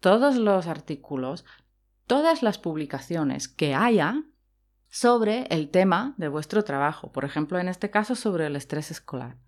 todos 0.00 0.36
los 0.36 0.66
artículos, 0.66 1.44
todas 2.06 2.42
las 2.42 2.58
publicaciones 2.58 3.48
que 3.48 3.74
haya 3.74 4.22
sobre 4.92 5.46
el 5.48 5.70
tema 5.70 6.12
de 6.18 6.28
vuestro 6.28 6.64
trabajo, 6.64 7.10
por 7.12 7.24
ejemplo, 7.24 7.58
en 7.58 7.66
este 7.66 7.88
caso 7.88 8.14
sobre 8.14 8.44
el 8.44 8.56
estrés 8.56 8.90
escolar. 8.90 9.38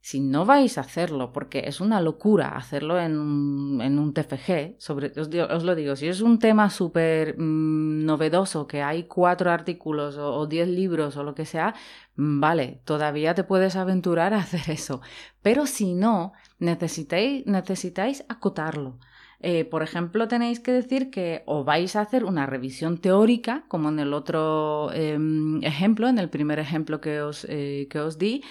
Si 0.00 0.18
no 0.18 0.44
vais 0.44 0.76
a 0.76 0.80
hacerlo, 0.80 1.32
porque 1.32 1.62
es 1.66 1.80
una 1.80 2.00
locura 2.00 2.56
hacerlo 2.56 2.98
en 2.98 3.16
un, 3.16 4.12
TFG, 4.12 4.74
sobre, 4.78 5.12
os, 5.20 5.62
lo 5.62 5.76
digo, 5.76 5.94
si 5.94 6.08
es 6.08 6.20
un 6.20 6.40
tema 6.40 6.68
súper 6.68 7.38
mm, 7.38 8.04
novedoso, 8.04 8.66
que 8.66 8.82
hay 8.82 9.04
cuatro 9.04 9.52
artículos 9.52 10.16
o, 10.18 10.44
diez 10.48 10.66
libros 10.66 11.16
o 11.16 11.22
lo 11.22 11.36
que 11.36 11.46
sea, 11.46 11.76
mm, 12.16 12.40
vale, 12.40 12.80
todavía 12.84 13.36
te 13.36 13.44
puedes 13.44 13.76
aventurar 13.76 14.34
a 14.34 14.38
hacer 14.40 14.68
eso. 14.68 15.00
Pero 15.42 15.66
si 15.66 15.94
no, 15.94 16.32
necesitáis, 16.58 17.46
necesitáis 17.46 18.24
acotarlo. 18.28 18.98
Eh, 19.42 19.64
por 19.64 19.82
ejemplo, 19.82 20.28
tenéis 20.28 20.60
que 20.60 20.72
decir 20.72 21.10
que 21.10 21.42
o 21.46 21.64
vais 21.64 21.96
a 21.96 22.00
hacer 22.00 22.24
una 22.24 22.46
revisión 22.46 22.98
teórica, 22.98 23.64
como 23.68 23.88
en 23.88 23.98
el 23.98 24.14
otro 24.14 24.90
em, 24.94 25.62
ejemplo, 25.64 26.08
en 26.08 26.18
el 26.18 26.28
primer 26.30 26.58
ejemplo 26.60 27.00
que 27.00 27.20
os, 27.20 27.44
eh, 27.48 27.88
que 27.90 27.98
os 27.98 28.18
di, 28.18 28.42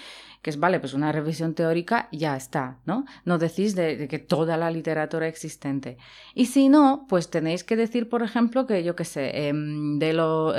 que 0.42 0.50
es, 0.50 0.58
vale, 0.58 0.80
pues 0.80 0.92
una 0.92 1.12
revisión 1.12 1.54
teórica 1.54 2.08
ya 2.12 2.36
está, 2.36 2.78
¿no? 2.84 3.06
No 3.24 3.38
decís 3.38 3.74
de, 3.74 4.08
que 4.08 4.18
toda 4.18 4.56
la 4.56 4.70
literatura 4.70 5.28
existente. 5.28 5.96
Y 6.34 6.46
si 6.46 6.68
no, 6.68 7.06
pues 7.08 7.30
tenéis 7.30 7.64
que 7.64 7.76
decir, 7.76 8.08
por 8.08 8.22
ejemplo, 8.22 8.66
que 8.66 8.82
yo 8.84 8.96
qué 8.96 9.04
sé, 9.04 9.48
em, 9.48 9.98
de 9.98 10.12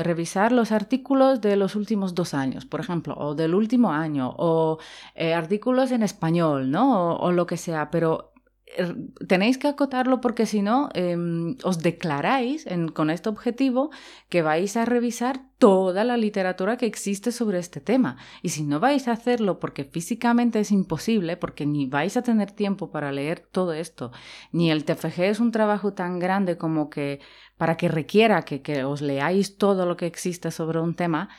revisar 0.04 0.52
los 0.52 0.72
artículos 0.72 1.42
de 1.42 1.58
los 1.58 1.76
últimos 1.76 2.16
dos 2.16 2.34
años, 2.34 2.66
por 2.66 2.80
ejemplo, 2.80 3.16
o 3.18 3.36
del 3.36 3.54
último 3.54 3.92
año, 3.92 4.34
o 4.38 4.80
eh, 5.16 5.34
artículos 5.34 5.92
en 5.92 6.02
español, 6.04 6.72
¿no? 6.72 7.16
o 7.18 7.32
lo 7.32 7.46
que 7.46 7.58
sea, 7.58 7.92
pero 7.92 8.33
Er, 8.33 8.33
tenéis 9.28 9.58
que 9.58 9.68
acotarlo 9.68 10.22
porque 10.22 10.46
si 10.46 10.62
no, 10.62 10.90
em, 10.94 11.56
os 11.64 11.80
declaráis 11.80 12.66
con 12.94 13.10
este 13.10 13.30
objetivo 13.30 13.92
que 14.30 14.42
vais 14.42 14.76
a 14.78 14.86
revisar 14.86 15.42
toda 15.58 16.04
la 16.04 16.18
literatura 16.18 16.78
que 16.78 16.86
existe 16.86 17.32
sobre 17.32 17.60
este 17.60 17.80
tema. 17.80 18.18
Y 18.42 18.50
si 18.50 18.64
no 18.64 18.80
vais 18.80 19.08
a 19.08 19.14
hacerlo 19.14 19.60
porque 19.60 19.84
físicamente 19.86 20.60
es 20.60 20.72
imposible, 20.72 21.38
porque 21.38 21.66
ni 21.66 21.86
vais 21.86 22.18
a 22.18 22.22
tener 22.22 22.52
tiempo 22.52 22.92
para 22.92 23.12
leer 23.12 23.40
todo 23.40 23.74
esto, 23.74 24.12
ni 24.52 24.72
el 24.72 24.84
TFG 24.84 25.22
es 25.24 25.40
un 25.40 25.52
trabajo 25.52 25.94
tan 25.94 26.20
grande 26.20 26.58
como 26.58 26.90
que 26.90 27.20
para 27.58 27.78
que 27.78 27.88
requiera 27.88 28.42
que, 28.44 28.62
que 28.62 28.84
os 28.84 29.02
leáis 29.02 29.58
todo 29.58 29.86
lo 29.86 29.96
que 29.96 30.06
existe 30.06 30.52
sobre 30.52 30.80
un 30.80 30.96
tema, 30.96 31.30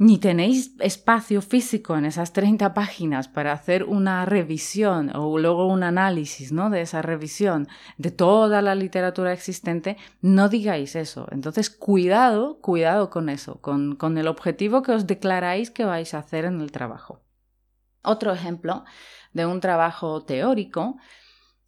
ni 0.00 0.16
tenéis 0.16 0.74
espacio 0.78 1.42
físico 1.42 1.94
en 1.94 2.06
esas 2.06 2.32
30 2.32 2.72
páginas 2.72 3.28
para 3.28 3.52
hacer 3.52 3.84
una 3.84 4.24
revisión 4.24 5.14
o 5.14 5.36
luego 5.36 5.66
un 5.66 5.82
análisis 5.82 6.52
¿no? 6.52 6.70
de 6.70 6.80
esa 6.80 7.02
revisión 7.02 7.68
de 7.98 8.10
toda 8.10 8.62
la 8.62 8.74
literatura 8.74 9.34
existente, 9.34 9.98
no 10.22 10.48
digáis 10.48 10.96
eso. 10.96 11.28
Entonces, 11.30 11.68
cuidado, 11.68 12.60
cuidado 12.62 13.10
con 13.10 13.28
eso, 13.28 13.60
con, 13.60 13.94
con 13.94 14.16
el 14.16 14.26
objetivo 14.26 14.80
que 14.80 14.92
os 14.92 15.06
declaráis 15.06 15.70
que 15.70 15.84
vais 15.84 16.14
a 16.14 16.20
hacer 16.20 16.46
en 16.46 16.62
el 16.62 16.72
trabajo. 16.72 17.20
Otro 18.02 18.32
ejemplo 18.32 18.84
de 19.34 19.44
un 19.44 19.60
trabajo 19.60 20.22
teórico 20.24 20.96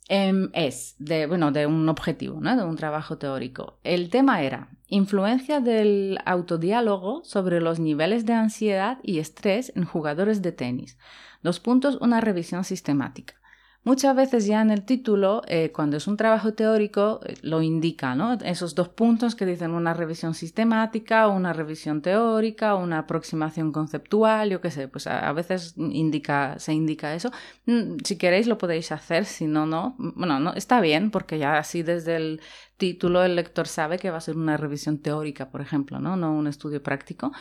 Em, 0.09 0.51
es 0.53 0.97
bueno, 1.29 1.53
de 1.53 1.67
un 1.67 1.89
objetivo, 1.89 2.41
¿no? 2.41 2.57
de 2.57 2.65
un 2.65 2.77
trabajo 2.77 3.19
teórico. 3.19 3.79
El 3.85 4.11
tema 4.11 4.43
era 4.43 4.69
influencia 4.93 5.61
del 5.61 6.19
autodiálogo 6.27 7.25
sobre 7.25 7.61
los 7.61 7.81
niveles 7.81 8.27
de 8.27 8.35
ansiedad 8.35 8.99
y 9.03 9.19
estrés 9.19 9.73
en 9.75 9.85
jugadores 9.85 10.43
de 10.43 10.53
tenis. 10.53 10.99
Dos 11.43 11.61
puntos, 11.61 11.97
una 12.01 12.21
revisión 12.21 12.63
sistemática. 12.63 13.42
Muchas 13.85 14.15
veces 14.15 14.47
ya 14.47 14.63
en 14.63 14.71
el 14.71 14.85
título, 14.85 15.43
eh, 15.49 15.73
cuando 15.73 15.97
es 15.97 16.07
un 16.07 16.17
trabajo 16.17 16.55
teórico, 16.55 17.19
eh, 17.27 17.35
lo 17.43 17.63
indica, 17.63 18.15
¿no? 18.15 18.35
Esos 18.35 18.77
dos 18.77 18.89
puntos 18.89 19.35
que 19.35 19.45
dicen 19.45 19.73
una 19.73 19.93
revisión 19.93 20.35
sistemática, 20.35 21.27
una 21.27 21.53
revisión 21.53 22.01
teórica, 22.01 22.77
una 22.77 22.99
aproximación 22.99 23.73
conceptual, 23.73 24.51
yo 24.51 24.61
qué 24.61 24.71
sé, 24.71 24.87
pues 24.87 25.09
a, 25.09 25.33
veces 25.33 25.75
indica, 25.77 26.61
se 26.61 26.73
indica 26.73 27.13
eso. 27.13 27.33
Mm, 27.67 27.97
si 28.05 28.17
queréis 28.19 28.47
lo 28.47 28.57
podéis 28.57 28.93
hacer, 28.93 29.25
si 29.25 29.49
no, 29.49 29.67
no. 29.67 29.97
Bueno, 29.99 30.39
no, 30.39 30.55
está 30.55 30.81
bien, 30.81 31.11
porque 31.11 31.39
ya 31.41 31.59
así 31.59 31.83
desde 31.83 32.15
el 32.15 32.41
título 32.77 33.25
el 33.25 33.35
lector 33.35 33.67
sabe 33.67 33.99
que 33.99 34.11
va 34.11 34.19
a 34.19 34.21
ser 34.21 34.37
una 34.37 34.57
revisión 34.57 34.99
teórica, 34.99 35.51
por 35.51 35.61
ejemplo, 35.61 35.99
¿no? 35.99 36.17
No 36.17 36.33
un 36.33 36.47
estudio 36.47 36.83
práctico. 36.83 37.33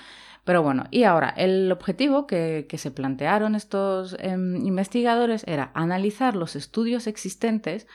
Pero 0.43 0.63
bueno, 0.63 0.85
y 0.89 1.03
ahora, 1.03 1.29
el 1.29 1.71
objetivo 1.71 2.25
que, 2.25 2.65
se 2.75 2.91
plantearon 2.91 3.55
estos 3.55 4.15
em, 4.19 4.55
investigadores 4.65 5.43
era 5.47 5.71
analizar 5.75 6.35
los 6.35 6.55
estudios 6.55 7.05
existentes 7.07 7.87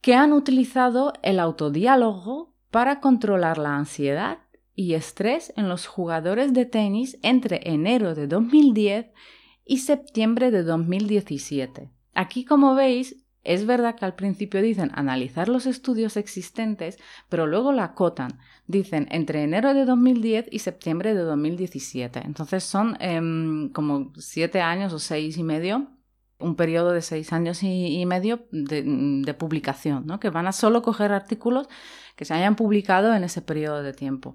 que 0.00 0.14
han 0.14 0.32
utilizado 0.32 1.12
el 1.22 1.40
autodiálogo 1.40 2.54
para 2.70 3.00
controlar 3.00 3.58
la 3.58 3.76
ansiedad 3.76 4.38
y 4.74 4.94
estrés 4.94 5.52
en 5.56 5.68
los 5.68 5.86
jugadores 5.86 6.52
de 6.52 6.64
tenis 6.64 7.18
entre 7.22 7.68
enero 7.68 8.14
de 8.14 8.28
2010 8.28 9.06
y 9.64 9.78
septiembre 9.78 10.50
de 10.50 10.62
2017. 10.62 11.90
Aquí, 12.14 12.44
como 12.44 12.74
veis, 12.74 13.16
es 13.48 13.64
verdad 13.64 13.94
que 13.94 14.04
al 14.04 14.14
principio 14.14 14.60
dicen 14.60 14.90
analizar 14.94 15.48
los 15.48 15.64
estudios 15.64 16.18
existentes, 16.18 16.98
pero 17.30 17.46
luego 17.46 17.72
la 17.72 17.84
acotan. 17.84 18.38
Dicen 18.66 19.08
entre 19.10 19.42
enero 19.42 19.72
de 19.72 19.86
2010 19.86 20.48
y 20.50 20.58
septiembre 20.58 21.14
de 21.14 21.22
2017. 21.22 22.20
Entonces 22.26 22.62
son 22.62 22.98
em, 23.00 23.70
como 23.70 24.12
siete 24.18 24.60
años 24.60 24.92
o 24.92 24.98
seis 24.98 25.38
y 25.38 25.44
medio 25.44 25.88
un 26.40 26.54
periodo 26.54 26.92
de 26.92 27.02
seis 27.02 27.32
años 27.32 27.62
y, 27.62 28.04
medio 28.06 28.46
de, 28.52 29.34
publicación, 29.36 30.06
¿no? 30.06 30.20
que 30.20 30.30
van 30.30 30.46
a 30.46 30.52
solo 30.52 30.82
coger 30.82 31.10
artículos 31.10 31.68
que 32.14 32.24
se 32.24 32.34
hayan 32.34 32.54
publicado 32.54 33.12
en 33.14 33.24
ese 33.24 33.42
periodo 33.42 33.82
de 33.82 33.92
tiempo 33.92 34.34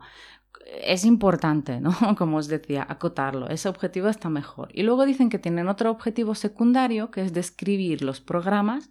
es 0.65 1.05
importante, 1.05 1.79
¿no? 1.79 1.93
Como 2.17 2.37
os 2.37 2.47
decía, 2.47 2.85
acotarlo. 2.87 3.49
Ese 3.49 3.69
objetivo 3.69 4.07
está 4.07 4.29
mejor. 4.29 4.69
Y 4.73 4.83
luego 4.83 5.05
dicen 5.05 5.29
que 5.29 5.39
tienen 5.39 5.67
otro 5.67 5.91
objetivo 5.91 6.35
secundario, 6.35 7.11
que 7.11 7.21
es 7.21 7.33
describir 7.33 8.03
los 8.03 8.21
programas, 8.21 8.89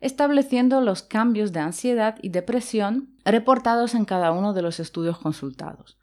estableciendo 0.00 0.80
los 0.80 1.02
cambios 1.02 1.52
de 1.52 1.60
ansiedad 1.60 2.16
y 2.22 2.30
depresión 2.30 3.10
reportados 3.24 3.94
en 3.94 4.04
cada 4.04 4.32
uno 4.32 4.52
de 4.52 4.62
los 4.62 4.80
estudios 4.80 5.18
consultados. 5.18 5.96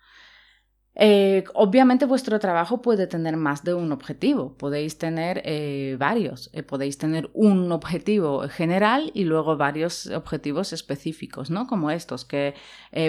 Eh, 1.02 1.46
obviamente 1.54 2.06
vuestro 2.06 2.40
trabajo 2.40 2.82
puede 2.82 3.08
tener 3.08 3.38
más 3.38 3.64
de 3.64 3.74
un 3.74 3.94
objetivo, 3.94 4.58
podéis 4.58 4.98
tener 4.98 5.42
eh, 5.46 5.96
varios, 5.98 6.50
eh, 6.52 6.62
podéis 6.62 6.98
tener 6.98 7.30
un 7.34 7.72
objetivo 7.72 8.42
general 8.50 9.10
y 9.14 9.24
luego 9.24 9.56
varios 9.56 10.08
objetivos 10.08 10.74
específicos, 10.74 11.52
¿no? 11.52 11.68
Como 11.68 11.90
estos, 11.90 12.26
que 12.26 12.54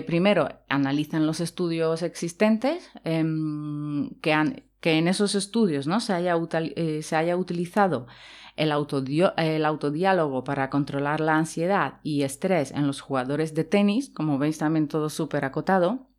primero 0.07 0.49
analicen 0.69 1.27
los 1.27 1.41
estudios 1.41 2.03
existentes, 2.03 2.89
em, 3.03 4.11
que, 4.21 4.63
que, 4.81 4.93
en 4.93 5.09
esos 5.09 5.35
estudios 5.35 5.89
¿no? 5.89 5.99
se, 5.99 6.13
haya, 6.13 6.37
se 7.03 7.17
haya 7.17 7.37
utilizado 7.37 8.07
el, 8.57 8.71
el 9.37 9.65
autodiálogo 9.65 10.45
para 10.45 10.71
controlar 10.71 11.21
la 11.21 11.35
ansiedad 11.37 11.95
y 12.05 12.23
estrés 12.23 12.71
en 12.71 12.87
los 12.87 13.01
jugadores 13.01 13.55
de 13.55 13.65
tenis, 13.65 14.11
como 14.11 14.39
veis 14.39 14.59
también 14.59 14.87
todo 14.87 15.11
súper 15.11 15.45
acotado 15.45 16.10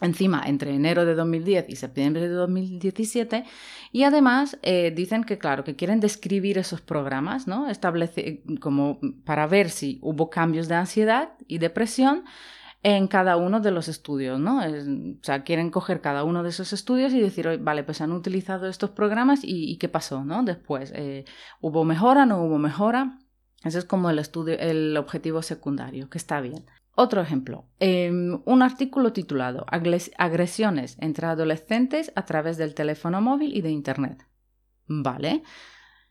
encima 0.00 0.42
entre 0.46 0.74
enero 0.74 1.04
de 1.04 1.14
2010 1.14 1.66
y 1.68 1.76
septiembre 1.76 2.28
de 2.28 2.34
2017 2.34 3.44
y 3.92 4.02
además 4.02 4.58
eh, 4.62 4.92
dicen 4.94 5.24
que 5.24 5.38
claro 5.38 5.64
que 5.64 5.76
quieren 5.76 6.00
describir 6.00 6.58
esos 6.58 6.80
programas 6.80 7.46
no 7.46 7.68
establece 7.68 8.42
como 8.60 9.00
para 9.24 9.46
ver 9.46 9.70
si 9.70 9.98
hubo 10.02 10.28
cambios 10.28 10.68
de 10.68 10.74
ansiedad 10.74 11.30
y 11.46 11.58
depresión 11.58 12.24
en 12.82 13.08
cada 13.08 13.36
uno 13.36 13.58
de 13.58 13.72
los 13.72 13.88
estudios, 13.88 14.38
¿no? 14.38 14.58
o 14.58 15.24
sea, 15.24 15.42
quieren 15.42 15.70
coger 15.70 16.00
cada 16.00 16.22
uno 16.22 16.44
de 16.44 16.50
esos 16.50 16.72
estudios 16.72 17.12
y 17.12 17.20
decir, 17.20 17.58
vale, 17.58 17.82
pues 17.82 18.00
han 18.00 18.12
utilizado 18.12 18.68
estos 18.68 18.90
programas 18.90 19.40
y, 19.42 19.76
qué 19.78 19.88
pasó, 19.88 20.24
¿no? 20.24 20.44
Después, 20.44 20.92
eh, 20.94 21.24
¿hubo 21.60 21.84
mejora, 21.84 22.26
no 22.26 22.44
hubo 22.44 22.58
mejora? 22.58 23.18
Ese 23.64 23.78
es 23.78 23.84
como 23.84 24.08
el, 24.08 24.20
estudio, 24.20 24.56
el 24.58 24.96
objetivo 24.96 25.42
secundario, 25.42 26.08
que 26.08 26.18
está 26.18 26.40
bien. 26.40 26.64
Otro 26.98 27.20
ejemplo, 27.20 27.66
em, 27.78 28.40
un 28.46 28.62
artículo 28.62 29.12
titulado 29.12 29.66
Agresiones 29.68 30.96
entre 30.98 31.26
adolescentes 31.26 32.10
a 32.16 32.24
través 32.24 32.56
del 32.56 32.74
teléfono 32.74 33.20
móvil 33.20 33.54
y 33.54 33.60
de 33.60 33.70
Internet. 33.70 34.26
Vale. 34.86 35.42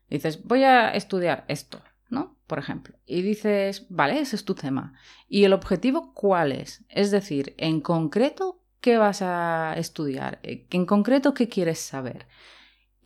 Dices, 0.09 0.43
voy 0.43 0.63
a 0.63 0.91
estudiar 0.91 1.43
esto. 1.47 1.81
¿no? 2.09 2.37
Por 2.47 2.59
ejemplo. 2.59 2.97
Y 3.05 3.21
dices, 3.23 3.87
vale, 3.89 4.19
ese 4.19 4.35
es 4.35 4.45
tu 4.45 4.55
tema. 4.55 4.93
¿Y 5.27 5.43
el 5.43 5.53
objetivo 5.53 6.13
cuál 6.13 6.51
es? 6.51 6.85
Es 6.89 7.11
decir, 7.11 7.55
en 7.57 7.81
concreto, 7.81 8.61
¿qué 8.79 8.97
vas 8.97 9.21
a 9.21 9.73
estudiar? 9.77 10.39
¿En 10.43 10.85
concreto 10.85 11.33
qué 11.33 11.49
quieres 11.49 11.79
saber? 11.79 12.27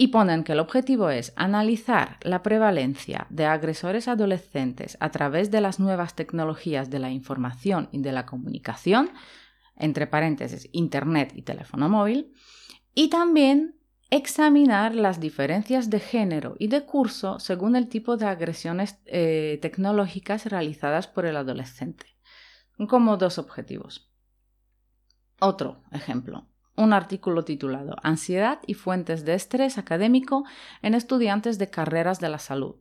Y 0.01 0.07
ponen 0.07 0.45
que 0.45 0.53
el 0.53 0.61
objetivo 0.61 1.09
es 1.09 1.33
analizar 1.35 2.19
la 2.21 2.41
prevalencia 2.41 3.27
de 3.29 3.43
agresores 3.43 4.07
adolescentes 4.07 4.95
a 5.01 5.11
través 5.11 5.51
de 5.51 5.59
las 5.59 5.77
nuevas 5.77 6.15
tecnologías 6.15 6.89
de 6.89 6.99
la 6.99 7.11
información 7.11 7.89
y 7.91 8.01
de 8.01 8.13
la 8.13 8.25
comunicación, 8.25 9.11
entre 9.75 10.07
paréntesis, 10.07 10.69
Internet 10.71 11.33
y 11.35 11.41
teléfono 11.41 11.89
móvil, 11.89 12.33
y 12.95 13.09
también 13.09 13.75
examinar 14.09 14.95
las 14.95 15.19
diferencias 15.19 15.89
de 15.89 15.99
género 15.99 16.55
y 16.59 16.69
de 16.69 16.85
curso 16.85 17.37
según 17.41 17.75
el 17.75 17.89
tipo 17.89 18.15
de 18.15 18.25
agresiones 18.25 19.01
eh, 19.05 19.59
tecnológicas 19.61 20.45
realizadas 20.45 21.07
por 21.07 21.25
el 21.25 21.35
adolescente. 21.35 22.05
Como 22.87 23.17
dos 23.17 23.37
objetivos. 23.37 24.09
Otro 25.41 25.83
ejemplo. 25.91 26.48
Un 26.79 26.93
artículo 26.93 27.43
titulado 27.43 27.97
Ansiedad 28.03 28.59
y 28.65 28.73
fuentes 28.73 29.25
de 29.25 29.33
estrés 29.33 29.77
académico 29.77 30.45
en 30.81 30.93
estudiantes 30.93 31.57
de 31.57 31.69
carreras 31.69 32.21
de 32.21 32.29
la 32.29 32.39
salud. 32.39 32.77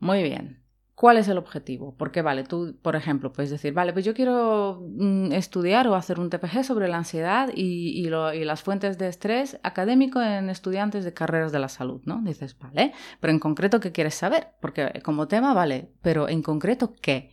Muy 0.00 0.24
bien. 0.24 0.64
¿Cuál 0.96 1.18
es 1.18 1.28
el 1.28 1.38
objetivo? 1.38 1.94
Porque, 1.96 2.22
vale, 2.22 2.42
tú, 2.42 2.76
por 2.82 2.96
ejemplo, 2.96 3.32
puedes 3.32 3.52
decir, 3.52 3.72
vale, 3.72 3.92
pues 3.92 4.04
yo 4.04 4.14
quiero 4.14 4.82
mm, 4.82 5.30
estudiar 5.30 5.86
o 5.86 5.94
hacer 5.94 6.18
un 6.18 6.28
TPG 6.28 6.64
sobre 6.64 6.88
la 6.88 6.96
ansiedad 6.96 7.50
y, 7.54 8.08
las 8.08 8.62
fuentes 8.64 8.98
de 8.98 9.06
estrés 9.06 9.60
académico 9.62 10.20
en 10.20 10.50
estudiantes 10.50 11.04
de 11.04 11.14
carreras 11.14 11.52
de 11.52 11.60
la 11.60 11.68
salud, 11.68 12.02
¿no? 12.06 12.20
Dices, 12.20 12.58
vale, 12.58 12.94
pero 13.20 13.32
en 13.32 13.38
concreto, 13.38 13.78
¿qué 13.78 13.92
quieres 13.92 14.16
saber? 14.16 14.48
Porque 14.60 15.00
como 15.04 15.28
tema, 15.28 15.54
vale, 15.54 15.92
pero 16.02 16.28
en 16.28 16.42
concreto, 16.42 16.96
¿qué? 17.00 17.30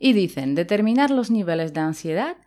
Y 0.00 0.14
dicen, 0.14 0.56
determinar 0.56 1.12
los 1.12 1.30
niveles 1.30 1.72
de 1.74 1.80
ansiedad 1.80 2.38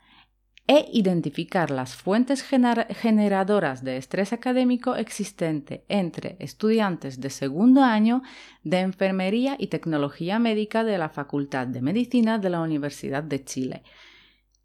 e 0.66 0.88
identificar 0.94 1.72
las 1.72 1.96
fuentes 1.96 2.42
generadoras 2.42 3.84
de 3.84 3.98
estrés 3.98 4.32
académico 4.32 4.96
existente 4.96 5.84
entre 5.90 6.38
estudiantes 6.40 7.20
de 7.20 7.30
segundo 7.30 7.84
año 7.84 8.22
de 8.64 8.80
Enfermería 8.80 9.56
y 9.60 9.68
Tecnología 9.68 10.40
Médica 10.40 10.86
de 10.86 10.98
la 10.98 11.10
Facultad 11.10 11.68
de 11.68 11.82
Medicina 11.82 12.40
de 12.40 12.50
la 12.50 12.62
Universidad 12.62 13.24
de 13.24 13.44
Chile. 13.44 13.84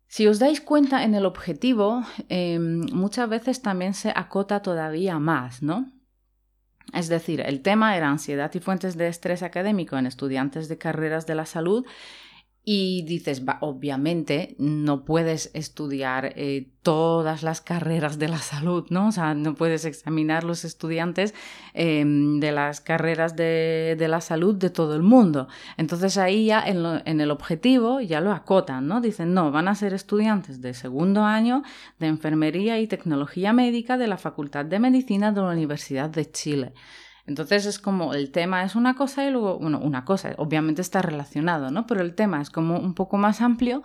Si 0.07 0.26
os 0.26 0.38
dais 0.38 0.61
cuenta 0.61 1.02
en 1.02 1.14
el 1.14 1.26
objetivo, 1.26 2.02
em, 2.28 2.81
muchas 2.93 3.28
veces 3.28 3.61
también 3.61 3.93
se 3.93 4.11
acota 4.11 4.62
todavía 4.62 5.19
más, 5.19 5.62
¿no? 5.62 5.93
Es 6.95 7.09
decir, 7.09 7.43
el 7.45 7.61
tema 7.61 7.97
era 7.97 8.09
ansiedad 8.09 8.50
y 8.55 8.61
fuentes 8.61 8.97
de 8.97 9.09
estrés 9.09 9.43
académico 9.43 9.99
en 9.99 10.07
estudiantes 10.07 10.69
de 10.69 10.78
carreras 10.78 11.26
de 11.26 11.35
la 11.35 11.45
salud 11.45 11.85
y 12.71 13.01
dices, 13.01 13.43
obviamente 13.61 14.55
no 14.59 15.07
puedes 15.07 15.51
estudiar 15.55 16.35
eh, 16.37 16.69
todas 16.83 17.43
las 17.43 17.63
carreras 17.63 18.19
de 18.19 18.29
la 18.29 18.37
salud, 18.37 18.85
¿no? 18.91 19.09
O 19.09 19.13
sea, 19.13 19.33
no 19.33 19.55
puedes 19.55 19.87
examinar 19.87 20.45
los 20.45 20.67
estudiantes 20.67 21.33
em, 21.73 22.41
de 22.41 22.52
las 22.52 22.83
carreras 22.83 23.37
de, 23.37 23.97
la 23.99 24.21
salud 24.21 24.54
de 24.54 24.69
todo 24.69 24.95
el 24.97 25.02
mundo. 25.02 25.49
Entonces 25.78 26.19
ahí 26.19 26.45
ya 26.45 26.61
en, 26.61 26.85
en, 27.07 27.23
el 27.23 27.31
objetivo 27.31 28.02
ya 28.02 28.21
lo 28.21 28.33
acotan, 28.33 28.87
¿no? 28.87 29.00
Dicen, 29.00 29.33
no, 29.33 29.50
van 29.50 29.67
a 29.67 29.75
ser 29.75 29.95
estudiantes 29.95 30.61
de 30.61 30.75
segundo 30.75 31.25
año 31.25 31.63
de 31.99 32.09
Enfermería 32.09 32.78
y 32.81 32.87
Tecnología 32.87 33.54
Médica 33.54 33.97
de 33.97 34.09
la 34.09 34.19
Facultad 34.19 34.67
de 34.67 34.78
Medicina 34.78 35.33
de 35.33 35.41
la 35.41 35.52
Universidad 35.52 36.11
de 36.11 36.31
Chile. 36.31 36.75
Entonces 37.28 37.67
es 37.67 37.78
como 37.78 38.14
el 38.14 38.30
tema 38.30 38.64
es 38.64 38.75
una 38.75 38.95
cosa 38.97 39.25
y 39.26 39.30
luego, 39.30 39.58
bueno, 39.58 39.78
una 39.78 40.04
cosa, 40.04 40.34
obviamente 40.38 40.80
está 40.80 41.02
relacionado, 41.02 41.71
¿no? 41.71 41.86
Pero 41.86 42.00
el 42.00 42.14
tema 42.14 42.41
es 42.41 42.49
como 42.49 42.78
un 42.78 42.95
poco 42.95 43.19
más 43.19 43.43
amplio 43.43 43.82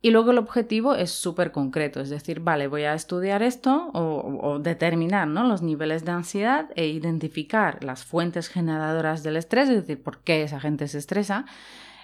y 0.00 0.10
luego 0.10 0.32
el 0.32 0.38
objetivo 0.38 0.96
es 0.96 1.12
súper 1.12 1.52
concreto, 1.52 2.00
es 2.00 2.10
decir, 2.10 2.40
vale, 2.40 2.66
voy 2.66 2.82
a 2.82 2.94
estudiar 2.94 3.40
esto 3.44 3.88
o, 3.94 4.58
determinar 4.58 5.28
¿no? 5.28 5.44
los 5.44 5.62
niveles 5.62 6.04
de 6.04 6.10
ansiedad 6.10 6.70
e 6.74 6.88
identificar 6.88 7.84
las 7.84 8.04
fuentes 8.04 8.48
generadoras 8.48 9.22
del 9.22 9.36
estrés, 9.36 9.68
es 9.68 9.76
decir, 9.82 10.02
por 10.02 10.24
qué 10.24 10.42
esa 10.42 10.58
gente 10.58 10.88
se 10.88 10.98
estresa. 10.98 11.44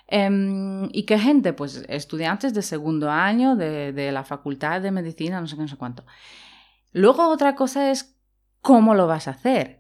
Em, 0.07 0.89
¿Y 0.93 1.03
qué 1.07 1.19
gente? 1.19 1.53
Pues 1.53 1.85
estudiantes 1.89 2.55
de 2.55 2.63
segundo 2.63 3.11
año 3.11 3.57
de, 3.57 3.93
de 3.93 4.13
la 4.13 4.23
facultad 4.23 4.81
de 4.81 4.93
medicina, 4.93 5.41
no 5.41 5.49
sé 5.49 5.57
qué, 5.57 5.63
no 5.63 5.69
sé 5.69 5.77
cuánto. 5.77 6.05
Luego 6.93 7.29
otra 7.29 7.57
cosa 7.57 7.91
es 7.91 8.17
cómo 8.61 8.95
lo 8.95 9.09
vas 9.09 9.27
a 9.27 9.33
hacer 9.33 9.78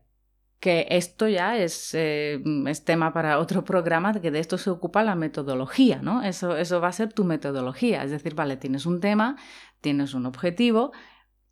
que 0.61 0.87
esto 0.90 1.29
ya 1.29 1.57
es, 1.57 1.94
eh, 1.94 2.42
es, 2.66 2.85
tema 2.85 3.12
para 3.12 3.38
otro 3.38 3.64
programa, 3.64 4.12
que 4.21 4.31
de 4.31 4.40
esto 4.40 4.59
se 4.59 4.71
ocupa 4.71 5.03
la 5.03 5.14
metodología, 5.14 6.01
¿no? 6.03 6.23
Eso, 6.23 6.57
eso 6.57 6.81
va 6.81 6.88
a 6.88 6.92
ser 6.92 7.12
tu 7.12 7.25
metodología, 7.25 8.03
es 8.03 8.11
decir, 8.11 8.35
vale, 8.35 8.57
tienes 8.57 8.87
un 8.87 9.01
tema, 9.01 9.37
tienes 9.81 10.14
un 10.14 10.27
objetivo, 10.27 10.92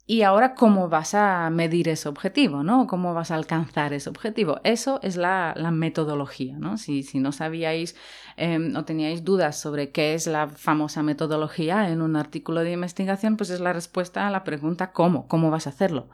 y 0.09 0.23
ahora 0.23 0.55
cómo 0.55 0.88
vas 0.88 1.14
a 1.14 1.51
medir 1.51 1.88
ese 1.88 2.09
objetivo, 2.09 2.62
¿no? 2.62 2.87
¿Cómo 2.87 3.12
vas 3.12 3.33
a 3.33 3.35
alcanzar 3.35 3.92
ese 3.92 4.09
objetivo? 4.09 4.61
Eso 4.62 5.01
es 5.03 5.16
la, 5.16 5.53
la 5.57 5.73
metodología, 5.73 6.57
¿no? 6.59 6.79
Si, 6.79 7.03
si 7.03 7.19
no 7.19 7.33
sabíais 7.33 7.97
em, 8.37 8.77
o 8.77 8.85
teníais 8.85 9.25
dudas 9.25 9.59
sobre 9.59 9.90
qué 9.90 10.14
es 10.14 10.29
la 10.29 10.49
famosa 10.49 11.03
metodología 11.03 11.90
en 11.90 12.03
un 12.03 12.14
artículo 12.14 12.61
de 12.61 12.73
investigación, 12.73 13.37
pues 13.37 13.51
es 13.51 13.59
la 13.59 13.73
respuesta 13.73 14.29
a 14.29 14.31
la 14.31 14.45
pregunta 14.45 14.92
¿cómo? 14.92 15.27
¿Cómo 15.27 15.51
vas 15.51 15.66
a 15.66 15.71
hacerlo? 15.71 16.09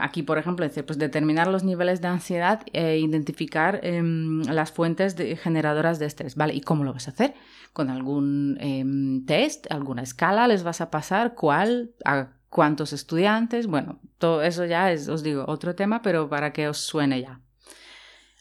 Aquí, 0.00 0.24
por 0.24 0.38
ejemplo, 0.38 0.66
decir, 0.66 0.84
pues 0.84 0.98
determinar 0.98 1.46
los 1.46 1.62
niveles 1.62 2.00
de 2.00 2.08
ansiedad 2.08 2.62
e 2.72 2.98
identificar 2.98 3.78
em, 3.84 4.42
las 4.42 4.72
fuentes 4.72 5.14
generadoras 5.40 6.00
de 6.00 6.06
estrés. 6.06 6.34
¿Vale? 6.34 6.54
¿Y 6.54 6.62
cómo 6.62 6.82
lo 6.82 6.92
vas 6.92 7.06
a 7.06 7.12
hacer? 7.12 7.34
¿Con 7.72 7.88
algún 7.88 8.58
em, 8.60 9.24
test, 9.24 9.70
alguna 9.70 10.02
escala 10.02 10.48
les 10.48 10.64
vas 10.64 10.80
a 10.80 10.90
pasar? 10.90 11.34
¿Cuál? 11.34 11.94
¿A 12.04 12.32
cuántos 12.48 12.92
estudiantes? 12.92 13.68
Bueno, 13.68 14.00
todo 14.18 14.42
eso 14.42 14.64
ya 14.64 14.90
es, 14.90 15.08
os 15.08 15.22
digo, 15.22 15.44
otro 15.46 15.76
tema, 15.76 16.02
pero 16.02 16.28
para 16.28 16.52
que 16.52 16.68
os 16.68 16.78
suene 16.78 17.20
ya. 17.20 17.40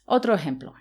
Otro 0.05 0.33
ejemplo. 0.33 0.73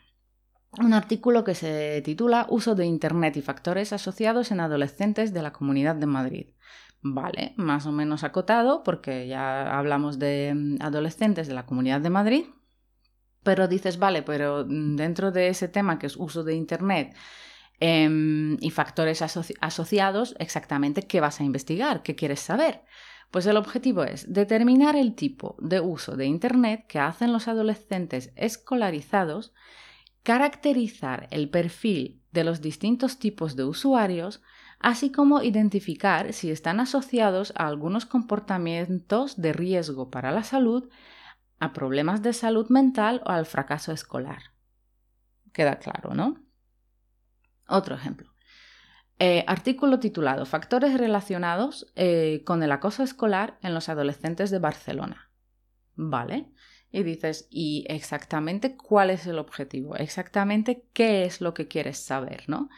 Un 0.79 0.95
artículo 0.95 1.45
que 1.45 1.55
se 1.55 2.01
titula 2.03 2.47
Uso 2.49 2.75
de 2.75 2.87
Internet 2.87 3.37
y 3.37 3.43
factores 3.43 3.93
asociados 3.93 4.51
en 4.53 4.61
adolescentes 4.61 5.33
de 5.35 5.43
la 5.43 5.53
Comunidad 5.53 5.97
de 5.97 6.07
Madrid. 6.07 6.47
Vale, 7.15 7.53
más 7.57 7.87
o 7.87 7.93
menos 7.93 8.25
acotado, 8.25 8.83
porque 8.83 9.29
ya 9.29 9.79
hablamos 9.79 10.19
de 10.19 10.53
mm, 10.55 10.77
adolescentes 10.81 11.47
de 11.47 11.55
la 11.55 11.67
Comunidad 11.67 12.01
de 12.01 12.11
Madrid, 12.11 12.45
pero 13.43 13.69
dices, 13.69 13.99
vale, 13.99 14.23
pero 14.23 14.65
mm, 14.67 14.97
dentro 14.97 15.31
de 15.31 15.49
ese 15.49 15.69
tema 15.69 15.99
que 15.99 16.07
es 16.07 16.17
uso 16.17 16.43
de 16.43 16.55
Internet 16.55 17.15
em, 17.79 18.57
y 18.61 18.71
factores 18.71 19.23
asociados, 19.23 20.35
exactamente 20.39 21.03
qué 21.03 21.21
vas 21.21 21.41
a 21.41 21.45
investigar, 21.45 22.03
qué 22.03 22.17
quieres 22.17 22.41
saber. 22.41 22.83
Pues 23.31 23.47
el 23.47 23.57
objetivo 23.57 24.05
es 24.05 24.33
determinar 24.33 24.97
el 24.97 25.15
tipo 25.15 25.57
de 25.61 25.81
uso 25.81 26.17
de 26.17 26.27
Internet 26.27 26.87
que 26.89 26.99
hacen 26.99 27.33
los 27.33 27.49
adolescentes 27.49 28.33
escolarizados, 28.37 29.53
caracterizar 30.23 31.29
el 31.31 31.51
perfil 31.51 32.23
de 32.33 32.45
los 32.45 32.61
distintos 32.61 33.19
tipos 33.19 33.55
de 33.55 33.65
usuarios, 33.65 34.43
así 34.79 35.11
como 35.11 35.43
identificar 35.43 36.33
si 36.33 36.51
están 36.51 36.81
asociados 36.81 37.53
a 37.57 37.67
algunos 37.67 38.07
comportamientos 38.07 39.41
de 39.41 39.53
riesgo 39.53 40.11
para 40.11 40.33
la 40.33 40.45
salud, 40.45 40.89
a 41.59 41.73
problemas 41.73 42.23
de 42.23 42.33
salud 42.33 42.69
mental 42.69 43.23
o 43.25 43.31
al 43.31 43.47
fracaso 43.47 43.93
escolar. 43.93 44.53
Queda 45.53 45.79
claro, 45.79 46.15
¿no? 46.15 46.43
Otro 47.67 47.95
ejemplo. 47.95 48.33
Eh, 49.19 49.45
artículo 49.47 49.99
titulado 49.99 50.45
Factores 50.45 50.99
relacionados 50.99 51.91
eh, 51.97 52.43
con 52.45 52.63
el 52.63 52.71
acoso 52.71 53.03
escolar 53.03 53.59
en 53.63 53.73
los 53.73 53.89
adolescentes 53.89 54.51
de 54.51 54.59
Barcelona. 54.59 55.31
¿Vale? 55.95 56.53
Y 56.93 57.03
dices, 57.03 57.49
¿y 57.51 57.87
exactamente 57.89 58.77
cuál 58.77 59.09
es 59.11 59.27
el 59.27 59.39
objetivo? 59.39 59.97
Exactamente 59.97 60.85
qué 60.93 61.25
es 61.25 61.41
lo 61.41 61.55
que 61.55 61.67
quieres 61.67 61.99
saber, 61.99 62.45
¿no? 62.49 62.69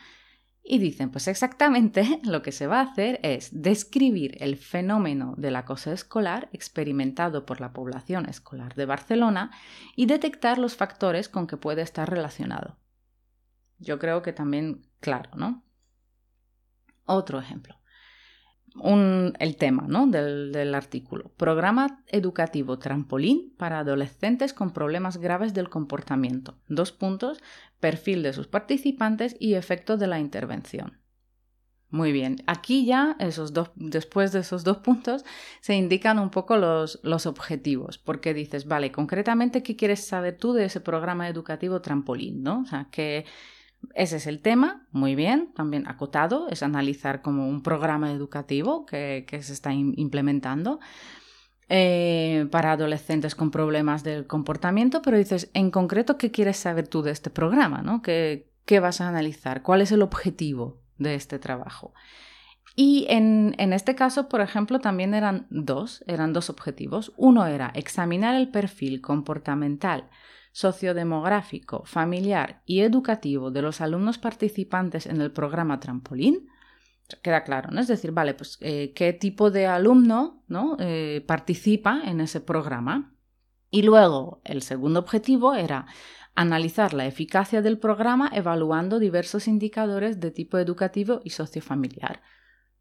Y 0.63 0.79
dicen, 0.79 1.11
pues 1.11 1.29
exactamente 1.29 2.21
lo 2.25 2.43
que 2.43 2.53
se 2.53 2.67
va 2.67 2.81
a 2.81 2.85
hacer 2.85 3.21
es 3.23 3.49
describir 3.53 4.37
el 4.43 4.57
fenómeno 4.57 5.35
del 5.39 5.57
acoso 5.57 5.93
escolar 5.93 6.49
experimentado 6.53 7.47
por 7.47 7.61
la 7.61 7.73
población 7.73 8.29
escolar 8.29 8.75
de 8.75 8.85
Barcelona 8.85 9.51
y 9.97 10.07
detectar 10.07 10.59
los 10.59 10.77
factores 10.77 11.29
con 11.29 11.47
que 11.47 11.57
puede 11.57 11.83
estar 11.83 12.11
relacionado. 12.11 12.77
Yo 13.79 13.99
creo 13.99 14.23
que 14.23 14.33
también 14.33 14.87
claro, 15.01 15.31
¿no? 15.37 15.65
Otro 17.05 17.39
ejemplo. 17.39 17.78
El 18.83 19.57
tema 19.57 19.87
del, 20.07 20.53
del, 20.53 20.75
artículo. 20.75 21.31
Programa 21.37 22.03
educativo 22.07 22.79
trampolín 22.79 23.55
para 23.57 23.81
adolescentes 23.81 24.53
con 24.53 24.73
problemas 24.73 25.17
graves 25.17 25.55
del 25.55 25.69
comportamiento. 25.69 26.59
Dos 26.69 26.93
puntos, 26.93 27.39
perfil 27.81 28.23
de 28.23 28.33
sus 28.33 28.47
participantes 28.47 29.37
y 29.39 29.55
efectos 29.55 29.99
de 29.99 30.07
la 30.07 30.21
intervención. 30.21 30.99
Muy 31.91 32.13
bien, 32.13 32.37
aquí 32.47 32.85
ya 32.85 33.17
esos 33.19 33.55
dos, 33.55 33.71
después 33.75 34.31
de 34.33 34.41
esos 34.41 34.63
dos 34.63 34.79
puntos 34.79 35.25
se 35.61 35.75
indican 35.75 36.19
un 36.19 36.29
poco 36.29 36.59
los, 36.59 37.01
los 37.03 37.25
objetivos, 37.25 37.97
porque 37.97 38.35
dices, 38.35 38.67
vale, 38.67 38.93
concretamente, 38.93 39.63
¿qué 39.63 39.75
quieres 39.75 40.07
saber 40.07 40.37
tú 40.37 40.53
de 40.53 40.67
ese 40.67 40.81
programa 40.83 41.29
educativo 41.29 41.81
trampolín? 41.81 42.43
¿no? 42.43 42.61
O 42.61 42.67
sea, 42.67 42.89
que 42.91 43.25
ese 43.95 44.17
es 44.17 44.27
el 44.27 44.41
tema, 44.41 44.87
muy 44.93 45.15
bien, 45.15 45.53
también 45.55 45.87
acotado, 45.89 46.49
es 46.49 46.63
analizar 46.63 47.23
como 47.23 47.49
un 47.49 47.63
programa 47.63 48.13
educativo 48.13 48.87
que, 48.87 49.25
se 49.29 49.53
está 49.53 49.73
implementando. 49.73 50.81
Eh, 51.71 52.47
para 52.51 52.73
adolescentes 52.73 53.35
con 53.35 53.51
problemas 53.51 54.03
del 54.03 54.27
comportamiento, 54.27 55.03
pero 55.03 55.19
dices, 55.19 55.51
en 55.53 55.71
concreto, 55.71 56.17
¿qué 56.17 56.31
quieres 56.31 56.57
saber 56.57 56.89
tú 56.89 57.03
de 57.03 57.11
este 57.11 57.29
programa? 57.29 57.83
¿no? 57.83 58.01
¿Qué, 58.01 58.49
¿Qué 58.65 58.81
vas 58.81 59.03
a 59.03 59.09
analizar? 59.09 59.63
¿Cuál 59.63 59.83
es 59.83 59.93
el 59.93 60.01
objetivo 60.01 60.81
de 60.97 61.15
este 61.15 61.39
trabajo? 61.39 61.93
Y 62.81 63.07
en, 63.09 63.57
en, 63.59 63.73
este 63.73 63.97
caso, 63.97 64.29
por 64.29 64.41
ejemplo, 64.41 64.79
también 64.79 65.13
eran 65.13 65.49
dos, 65.51 66.05
eran 66.07 66.33
dos 66.33 66.49
objetivos. 66.49 67.13
Uno 67.17 67.45
era 67.45 67.73
examinar 67.75 68.37
el 68.37 68.51
perfil 68.53 69.01
comportamental 69.01 70.09
sociodemográfico, 70.53 71.83
familiar 71.87 72.63
y 72.67 72.83
educativo 72.83 73.51
de 73.51 73.63
los 73.63 73.81
alumnos 73.81 74.19
participantes 74.19 75.07
en 75.07 75.21
el 75.21 75.33
programa 75.33 75.81
Trampolín, 75.81 76.51
queda 77.21 77.43
claro, 77.43 77.73
¿no? 77.73 77.81
Es 77.81 77.89
decir, 77.89 78.13
vale, 78.13 78.35
pues 78.35 78.59
eh, 78.61 78.93
qué 78.95 79.13
tipo 79.13 79.51
de 79.51 79.67
alumno 79.67 80.45
¿no? 80.47 80.77
Eh, 80.79 81.25
participa 81.27 82.03
en 82.05 82.21
ese 82.21 82.41
programa. 82.41 83.13
Y 83.73 83.83
luego, 83.83 84.41
el 84.45 84.63
segundo 84.63 85.01
objetivo 85.01 85.55
era 85.55 85.87
analizar 86.37 86.95
la 86.95 87.07
eficacia 87.07 87.61
del 87.61 87.81
programa 87.81 88.31
evaluando 88.33 89.01
diversos 89.01 89.49
indicadores 89.49 90.21
de 90.21 90.31
tipo 90.31 90.59
educativo 90.59 91.21
y 91.25 91.31
sociofamiliar. 91.31 92.23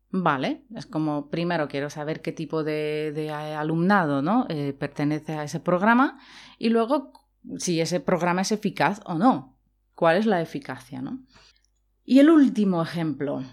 Vale, 0.09 0.63
es 0.73 0.85
como 0.85 1.29
primero 1.29 1.67
quiero 1.67 1.89
saber 1.89 2.21
qué 2.21 2.31
tipo 2.31 2.63
de, 2.63 3.29
alumnado 3.29 4.21
¿no? 4.21 4.45
Eh, 4.49 4.73
pertenece 4.73 5.33
a 5.33 5.43
ese 5.43 5.59
programa 5.59 6.17
y 6.57 6.69
luego 6.69 7.11
si 7.57 7.81
ese 7.81 7.99
programa 7.99 8.41
es 8.41 8.51
eficaz 8.51 9.01
o 9.05 9.15
no. 9.15 9.57
¿Cuál 9.95 10.17
es 10.17 10.25
la 10.25 10.41
eficacia? 10.41 11.01
¿no? 11.01 11.19
Y 12.05 12.19
el 12.19 12.29
último 12.29 12.81
ejemplo 12.81 13.43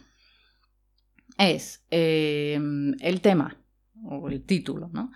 es 1.38 1.84
eh, 1.90 2.60
el 3.00 3.20
tema 3.20 3.56
o 4.04 4.28
el 4.28 4.44
título, 4.44 4.90
¿no? 4.92 5.10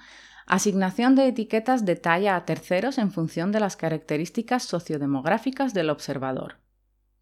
Asignación 0.46 1.14
de 1.14 1.29
etiquetas 1.29 1.85
de 1.85 1.94
talla 1.94 2.35
a 2.35 2.46
terceros 2.46 2.96
en 2.96 3.12
función 3.12 3.53
de 3.53 3.61
las 3.61 3.77
características 3.77 4.62
sociodemográficas 4.62 5.74
del 5.74 5.90
observador. 5.90 6.57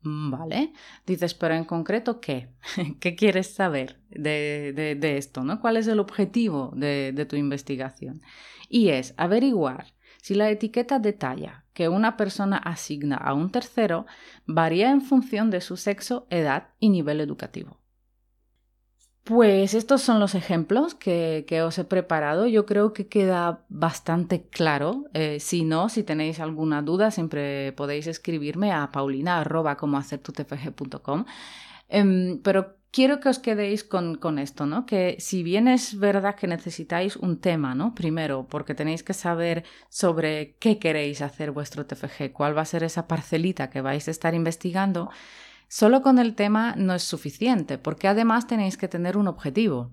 Mm, 0.06 0.30
vale. 0.30 0.72
Dices, 1.04 1.34
pero 1.34 1.54
en 1.54 1.64
concreto, 1.64 2.20
¿qué? 2.20 2.48
¿Qué 3.00 3.16
quieres 3.16 3.52
saber 3.54 4.00
de, 4.08 5.16
esto? 5.18 5.42
¿no? 5.42 5.60
¿Cuál 5.60 5.76
es 5.76 5.88
el 5.88 5.98
objetivo 5.98 6.72
de, 6.76 7.12
de 7.12 7.26
tu 7.26 7.36
investigación? 7.36 8.22
Y 8.68 8.90
es 8.90 9.14
averiguar 9.16 9.94
si 10.22 10.34
la 10.34 10.50
etiqueta 10.50 10.98
detalla 10.98 11.64
que 11.72 11.88
una 11.88 12.16
persona 12.16 12.56
asigna 12.56 13.16
a 13.16 13.34
un 13.34 13.50
tercero 13.50 14.06
varía 14.46 14.90
en 14.90 15.02
función 15.02 15.50
de 15.50 15.60
su 15.60 15.76
sexo, 15.76 16.26
edad 16.30 16.68
y 16.78 16.88
nivel 16.88 17.20
educativo. 17.20 17.80
Pues 19.26 19.74
estos 19.74 20.02
son 20.02 20.20
los 20.20 20.36
ejemplos 20.36 20.94
que, 20.94 21.44
os 21.66 21.78
he 21.78 21.84
preparado. 21.84 22.46
Yo 22.46 22.64
creo 22.64 22.92
que 22.92 23.08
queda 23.08 23.64
bastante 23.68 24.46
claro. 24.48 25.06
Eh, 25.14 25.40
si 25.40 25.64
no, 25.64 25.88
si 25.88 26.04
tenéis 26.04 26.38
alguna 26.38 26.80
duda, 26.80 27.10
siempre 27.10 27.72
podéis 27.72 28.06
escribirme 28.06 28.70
a 28.70 28.92
paulina.com. 28.92 31.24
Em, 31.88 32.40
pero 32.40 32.76
quiero 32.92 33.18
que 33.18 33.28
os 33.28 33.40
quedéis 33.40 33.82
con, 33.82 34.38
esto, 34.38 34.64
¿no? 34.64 34.86
Que 34.86 35.16
si 35.18 35.42
bien 35.42 35.66
es 35.66 35.98
verdad 35.98 36.36
que 36.36 36.46
necesitáis 36.46 37.16
un 37.16 37.40
tema, 37.40 37.74
¿no? 37.74 37.96
Primero, 37.96 38.46
porque 38.48 38.76
tenéis 38.76 39.02
que 39.02 39.12
saber 39.12 39.64
sobre 39.88 40.54
qué 40.60 40.78
queréis 40.78 41.20
hacer 41.20 41.50
vuestro 41.50 41.84
TFG, 41.84 42.30
cuál 42.32 42.56
va 42.56 42.62
a 42.62 42.64
ser 42.64 42.84
esa 42.84 43.08
parcelita 43.08 43.70
que 43.70 43.80
vais 43.80 44.06
a 44.06 44.12
estar 44.12 44.34
investigando, 44.34 45.10
solo 45.68 46.02
con 46.02 46.18
el 46.18 46.34
tema 46.34 46.74
no 46.76 46.94
es 46.94 47.02
suficiente, 47.02 47.78
porque 47.78 48.08
además 48.08 48.46
tenéis 48.46 48.76
que 48.76 48.88
tener 48.88 49.16
un 49.16 49.28
objetivo. 49.28 49.92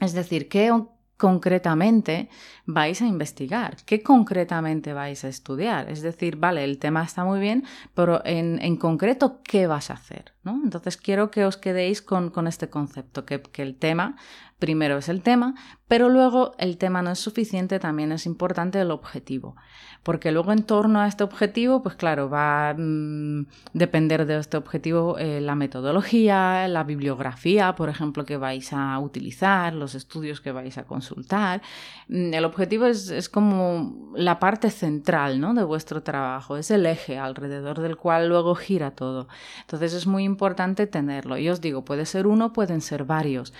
Es 0.00 0.12
decir, 0.12 0.48
¿qué 0.48 0.72
concretamente 1.16 2.28
vais 2.64 3.02
a 3.02 3.06
investigar? 3.06 3.76
¿Qué 3.84 4.02
concretamente 4.02 4.92
vais 4.92 5.24
a 5.24 5.28
estudiar? 5.28 5.90
Es 5.90 6.00
decir, 6.00 6.36
vale, 6.36 6.62
el 6.62 6.78
tema 6.78 7.02
está 7.02 7.24
muy 7.24 7.40
bien, 7.40 7.64
pero 7.94 8.22
en, 8.24 8.76
concreto, 8.76 9.40
¿qué 9.42 9.66
vas 9.66 9.90
a 9.90 9.94
hacer? 9.94 10.34
¿no? 10.44 10.60
Entonces 10.62 10.96
quiero 10.96 11.30
que 11.30 11.44
os 11.44 11.56
quedéis 11.56 12.00
con, 12.00 12.46
este 12.46 12.70
concepto, 12.70 13.26
que, 13.26 13.42
que 13.42 13.62
el 13.62 13.76
tema 13.76 14.16
primero 14.58 14.98
es 14.98 15.08
el 15.08 15.22
tema, 15.22 15.54
pero 15.86 16.08
luego 16.08 16.54
el 16.58 16.78
tema 16.78 17.02
no 17.02 17.10
es 17.10 17.18
suficiente, 17.18 17.78
también 17.78 18.12
es 18.12 18.26
importante 18.26 18.80
el 18.80 18.90
objetivo 18.90 19.56
porque 20.02 20.32
luego 20.32 20.52
en 20.52 20.62
torno 20.62 21.00
a 21.00 21.06
este 21.06 21.24
objetivo, 21.24 21.82
pues 21.82 21.94
claro, 21.94 22.30
va 22.30 22.70
a 22.70 22.74
mm, 22.74 23.46
depender 23.74 24.24
de 24.26 24.38
este 24.38 24.56
objetivo 24.56 25.18
eh, 25.18 25.40
la 25.40 25.54
metodología, 25.54 26.66
la 26.68 26.84
bibliografía, 26.84 27.74
por 27.74 27.88
ejemplo, 27.88 28.24
que 28.24 28.36
vais 28.36 28.72
a 28.72 28.98
utilizar, 29.00 29.74
los 29.74 29.94
estudios 29.94 30.40
que 30.40 30.52
vais 30.52 30.78
a 30.78 30.84
consultar. 30.84 31.60
Mm, 32.08 32.32
el 32.32 32.44
objetivo 32.44 32.86
es, 32.86 33.28
como 33.28 34.12
la 34.14 34.38
parte 34.38 34.70
central 34.70 35.40
¿no? 35.40 35.52
de 35.52 35.64
vuestro 35.64 36.02
trabajo, 36.02 36.56
es 36.56 36.70
el 36.70 36.86
eje 36.86 37.18
alrededor 37.18 37.80
del 37.80 37.96
cual 37.96 38.28
luego 38.28 38.54
gira 38.54 38.92
todo. 38.92 39.28
Entonces 39.60 39.92
es 39.92 40.06
muy 40.06 40.24
importante 40.24 40.86
tenerlo. 40.86 41.36
Y 41.36 41.48
os 41.50 41.60
digo, 41.60 41.84
puede 41.84 42.06
ser 42.06 42.26
uno, 42.26 42.52
pueden 42.52 42.80
ser 42.80 43.04
varios. 43.04 43.52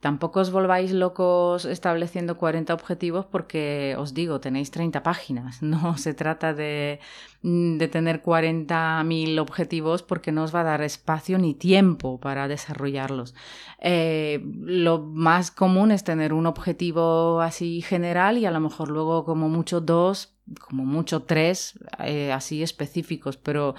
Tampoco 0.00 0.40
os 0.46 0.52
volváis 0.54 0.92
locos 0.92 1.64
estableciendo 1.66 2.36
40 2.36 2.72
objetivos 2.72 3.26
porque 3.26 3.96
os 3.98 4.14
digo, 4.14 4.38
tenéis 4.38 4.70
30 4.70 5.02
páginas. 5.02 5.58
No 5.66 5.98
se 5.98 6.14
trata 6.14 6.54
de, 6.54 7.00
de 7.46 7.86
tener 7.86 8.24
40.000 8.24 9.38
objetivos 9.38 10.02
porque 10.02 10.32
no 10.32 10.42
os 10.42 10.52
va 10.52 10.62
a 10.62 10.64
dar 10.64 10.82
espacio 10.82 11.38
ni 11.38 11.54
tiempo 11.54 12.18
para 12.18 12.48
desarrollarlos. 12.48 13.36
Eh, 13.78 14.44
lo 14.58 14.98
más 14.98 15.52
común 15.52 15.92
es 15.92 16.02
tener 16.02 16.32
un 16.32 16.46
objetivo 16.46 17.40
así 17.40 17.82
general 17.82 18.36
y 18.38 18.46
a 18.46 18.50
lo 18.50 18.58
mejor 18.58 18.90
luego 18.90 19.24
como 19.24 19.48
mucho 19.48 19.80
dos 19.80 20.32
como 20.60 20.84
mucho 20.84 21.22
tres 21.24 21.76
eh, 21.98 22.32
así 22.32 22.62
específicos, 22.62 23.36
pero 23.36 23.74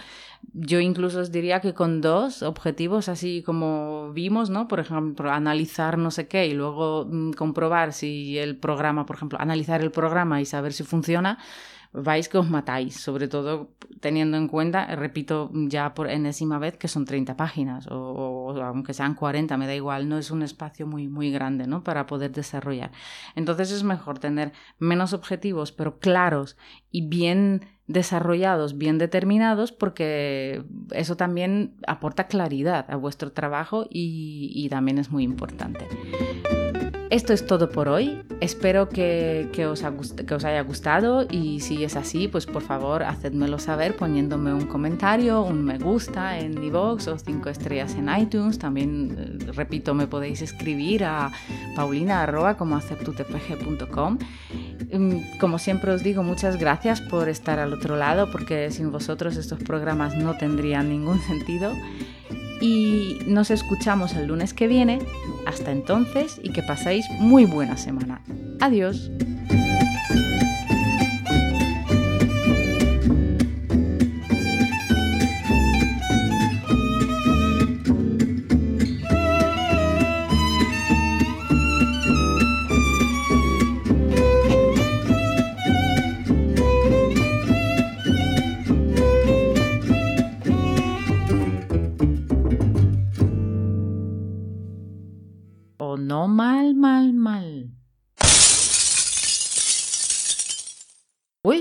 yo 0.53 0.81
incluso 0.81 1.21
os 1.21 1.31
diría 1.31 1.61
que 1.61 1.73
con 1.73 2.01
dos 2.01 2.43
objetivos 2.43 3.07
así 3.07 3.41
como 3.41 4.11
vimos, 4.11 4.49
¿no? 4.49 4.67
Por 4.67 4.81
ejemplo, 4.81 5.31
analizar 5.31 5.97
no 5.97 6.11
sé 6.11 6.27
qué 6.27 6.47
y 6.47 6.53
luego 6.53 7.05
mm, 7.09 7.31
comprobar 7.31 7.93
si 7.93 8.37
el 8.37 8.57
programa, 8.57 9.05
por 9.05 9.15
ejemplo, 9.15 9.39
analizar 9.39 9.81
el 9.81 9.91
programa 9.91 10.41
y 10.41 10.45
saber 10.45 10.73
si 10.73 10.83
funciona, 10.83 11.39
vais 12.03 12.29
que 12.29 12.37
os 12.37 12.49
matáis, 12.49 12.95
sobre 12.95 13.27
todo 13.27 13.73
teniendo 13.99 14.37
en 14.37 14.47
cuenta, 14.47 14.85
repito 14.95 15.49
ya 15.53 15.93
por 15.93 16.09
enésima 16.09 16.59
vez, 16.59 16.77
que 16.77 16.87
son 16.87 17.05
30 17.05 17.35
páginas 17.35 17.87
o, 17.89 18.55
aunque 18.61 18.93
sean 18.93 19.15
40, 19.15 19.57
me 19.57 19.67
da 19.67 19.75
igual, 19.75 20.07
no 20.07 20.17
es 20.17 20.31
un 20.31 20.43
espacio 20.43 20.85
muy, 20.85 21.07
muy 21.07 21.31
grande 21.31 21.65
¿no? 21.67 21.83
para 21.83 22.05
poder 22.05 22.31
desarrollar. 22.31 22.91
Entonces 23.35 23.71
es 23.71 23.83
mejor 23.83 24.19
tener 24.19 24.53
menos 24.79 25.13
objetivos, 25.13 25.71
pero 25.71 25.99
claros 25.99 26.57
y 26.91 27.07
bien 27.07 27.65
desarrollados, 27.87 28.77
bien 28.77 28.97
determinados, 28.97 29.71
porque 29.71 30.63
eso 30.91 31.17
también 31.17 31.75
aporta 31.87 32.27
claridad 32.27 32.85
a 32.89 32.95
vuestro 32.97 33.31
trabajo 33.31 33.87
y 33.89 34.67
también 34.69 34.97
es 34.97 35.09
muy 35.09 35.23
importante. 35.23 35.87
Esto 37.09 37.31
es 37.31 37.45
todo 37.45 37.69
por 37.69 37.87
hoy. 37.87 38.21
Espero 38.41 38.89
que, 38.89 39.49
os 39.69 39.81
que, 40.25 40.35
os 40.35 40.43
haya 40.43 40.61
gustado 40.61 41.25
y 41.29 41.61
si 41.61 41.85
es 41.85 41.95
así, 41.95 42.27
pues 42.27 42.45
por 42.45 42.61
favor 42.61 43.03
hacedmelo 43.03 43.59
saber 43.59 43.95
poniéndome 43.95 44.53
un 44.53 44.65
comentario, 44.65 45.41
un 45.41 45.63
me 45.63 45.77
gusta 45.77 46.37
en 46.37 46.61
iVoox 46.61 47.07
o 47.07 47.17
cinco 47.17 47.49
estrellas 47.49 47.95
en 47.95 48.09
iTunes. 48.09 48.59
También, 48.59 49.15
eh, 49.17 49.51
repito, 49.53 49.93
me 49.93 50.07
podéis 50.07 50.41
escribir 50.41 51.05
a 51.05 51.31
paulina 51.77 52.27
mm, 54.91 55.39
Como 55.39 55.59
siempre 55.59 55.91
os 55.91 56.03
digo, 56.03 56.23
muchas 56.23 56.57
gracias 56.57 56.99
por 56.99 57.29
estar 57.29 57.57
al 57.59 57.73
otro 57.73 57.95
lado 57.95 58.29
porque 58.31 58.69
sin 58.69 58.91
vosotros 58.91 59.37
estos 59.37 59.63
programas 59.63 60.17
no 60.17 60.37
tendrían 60.37 60.89
ningún 60.89 61.21
sentido 61.21 61.71
y 62.61 63.19
nos 63.27 63.51
escuchamos 63.51 64.15
el 64.15 64.27
lunes 64.27 64.53
que 64.53 64.67
viene. 64.67 64.99
Hasta 65.45 65.71
entonces 65.71 66.39
y 66.43 66.51
que 66.51 66.63
paséis 66.63 67.05
muy 67.19 67.45
buena 67.45 67.77
semana. 67.77 68.21
Adiós. 68.59 69.11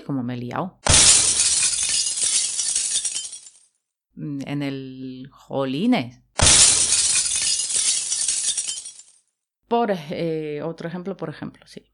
Como 0.06 0.22
me 0.22 0.34
he 0.34 0.36
liado. 0.36 0.78
Mm, 4.14 4.38
en 4.46 4.62
el 4.62 5.28
jolines. 5.32 6.22
Por 9.66 9.90
eh, 9.90 10.62
otro 10.62 10.86
ejemplo, 10.86 11.16
por 11.16 11.28
ejemplo, 11.28 11.66
sí. 11.66 11.84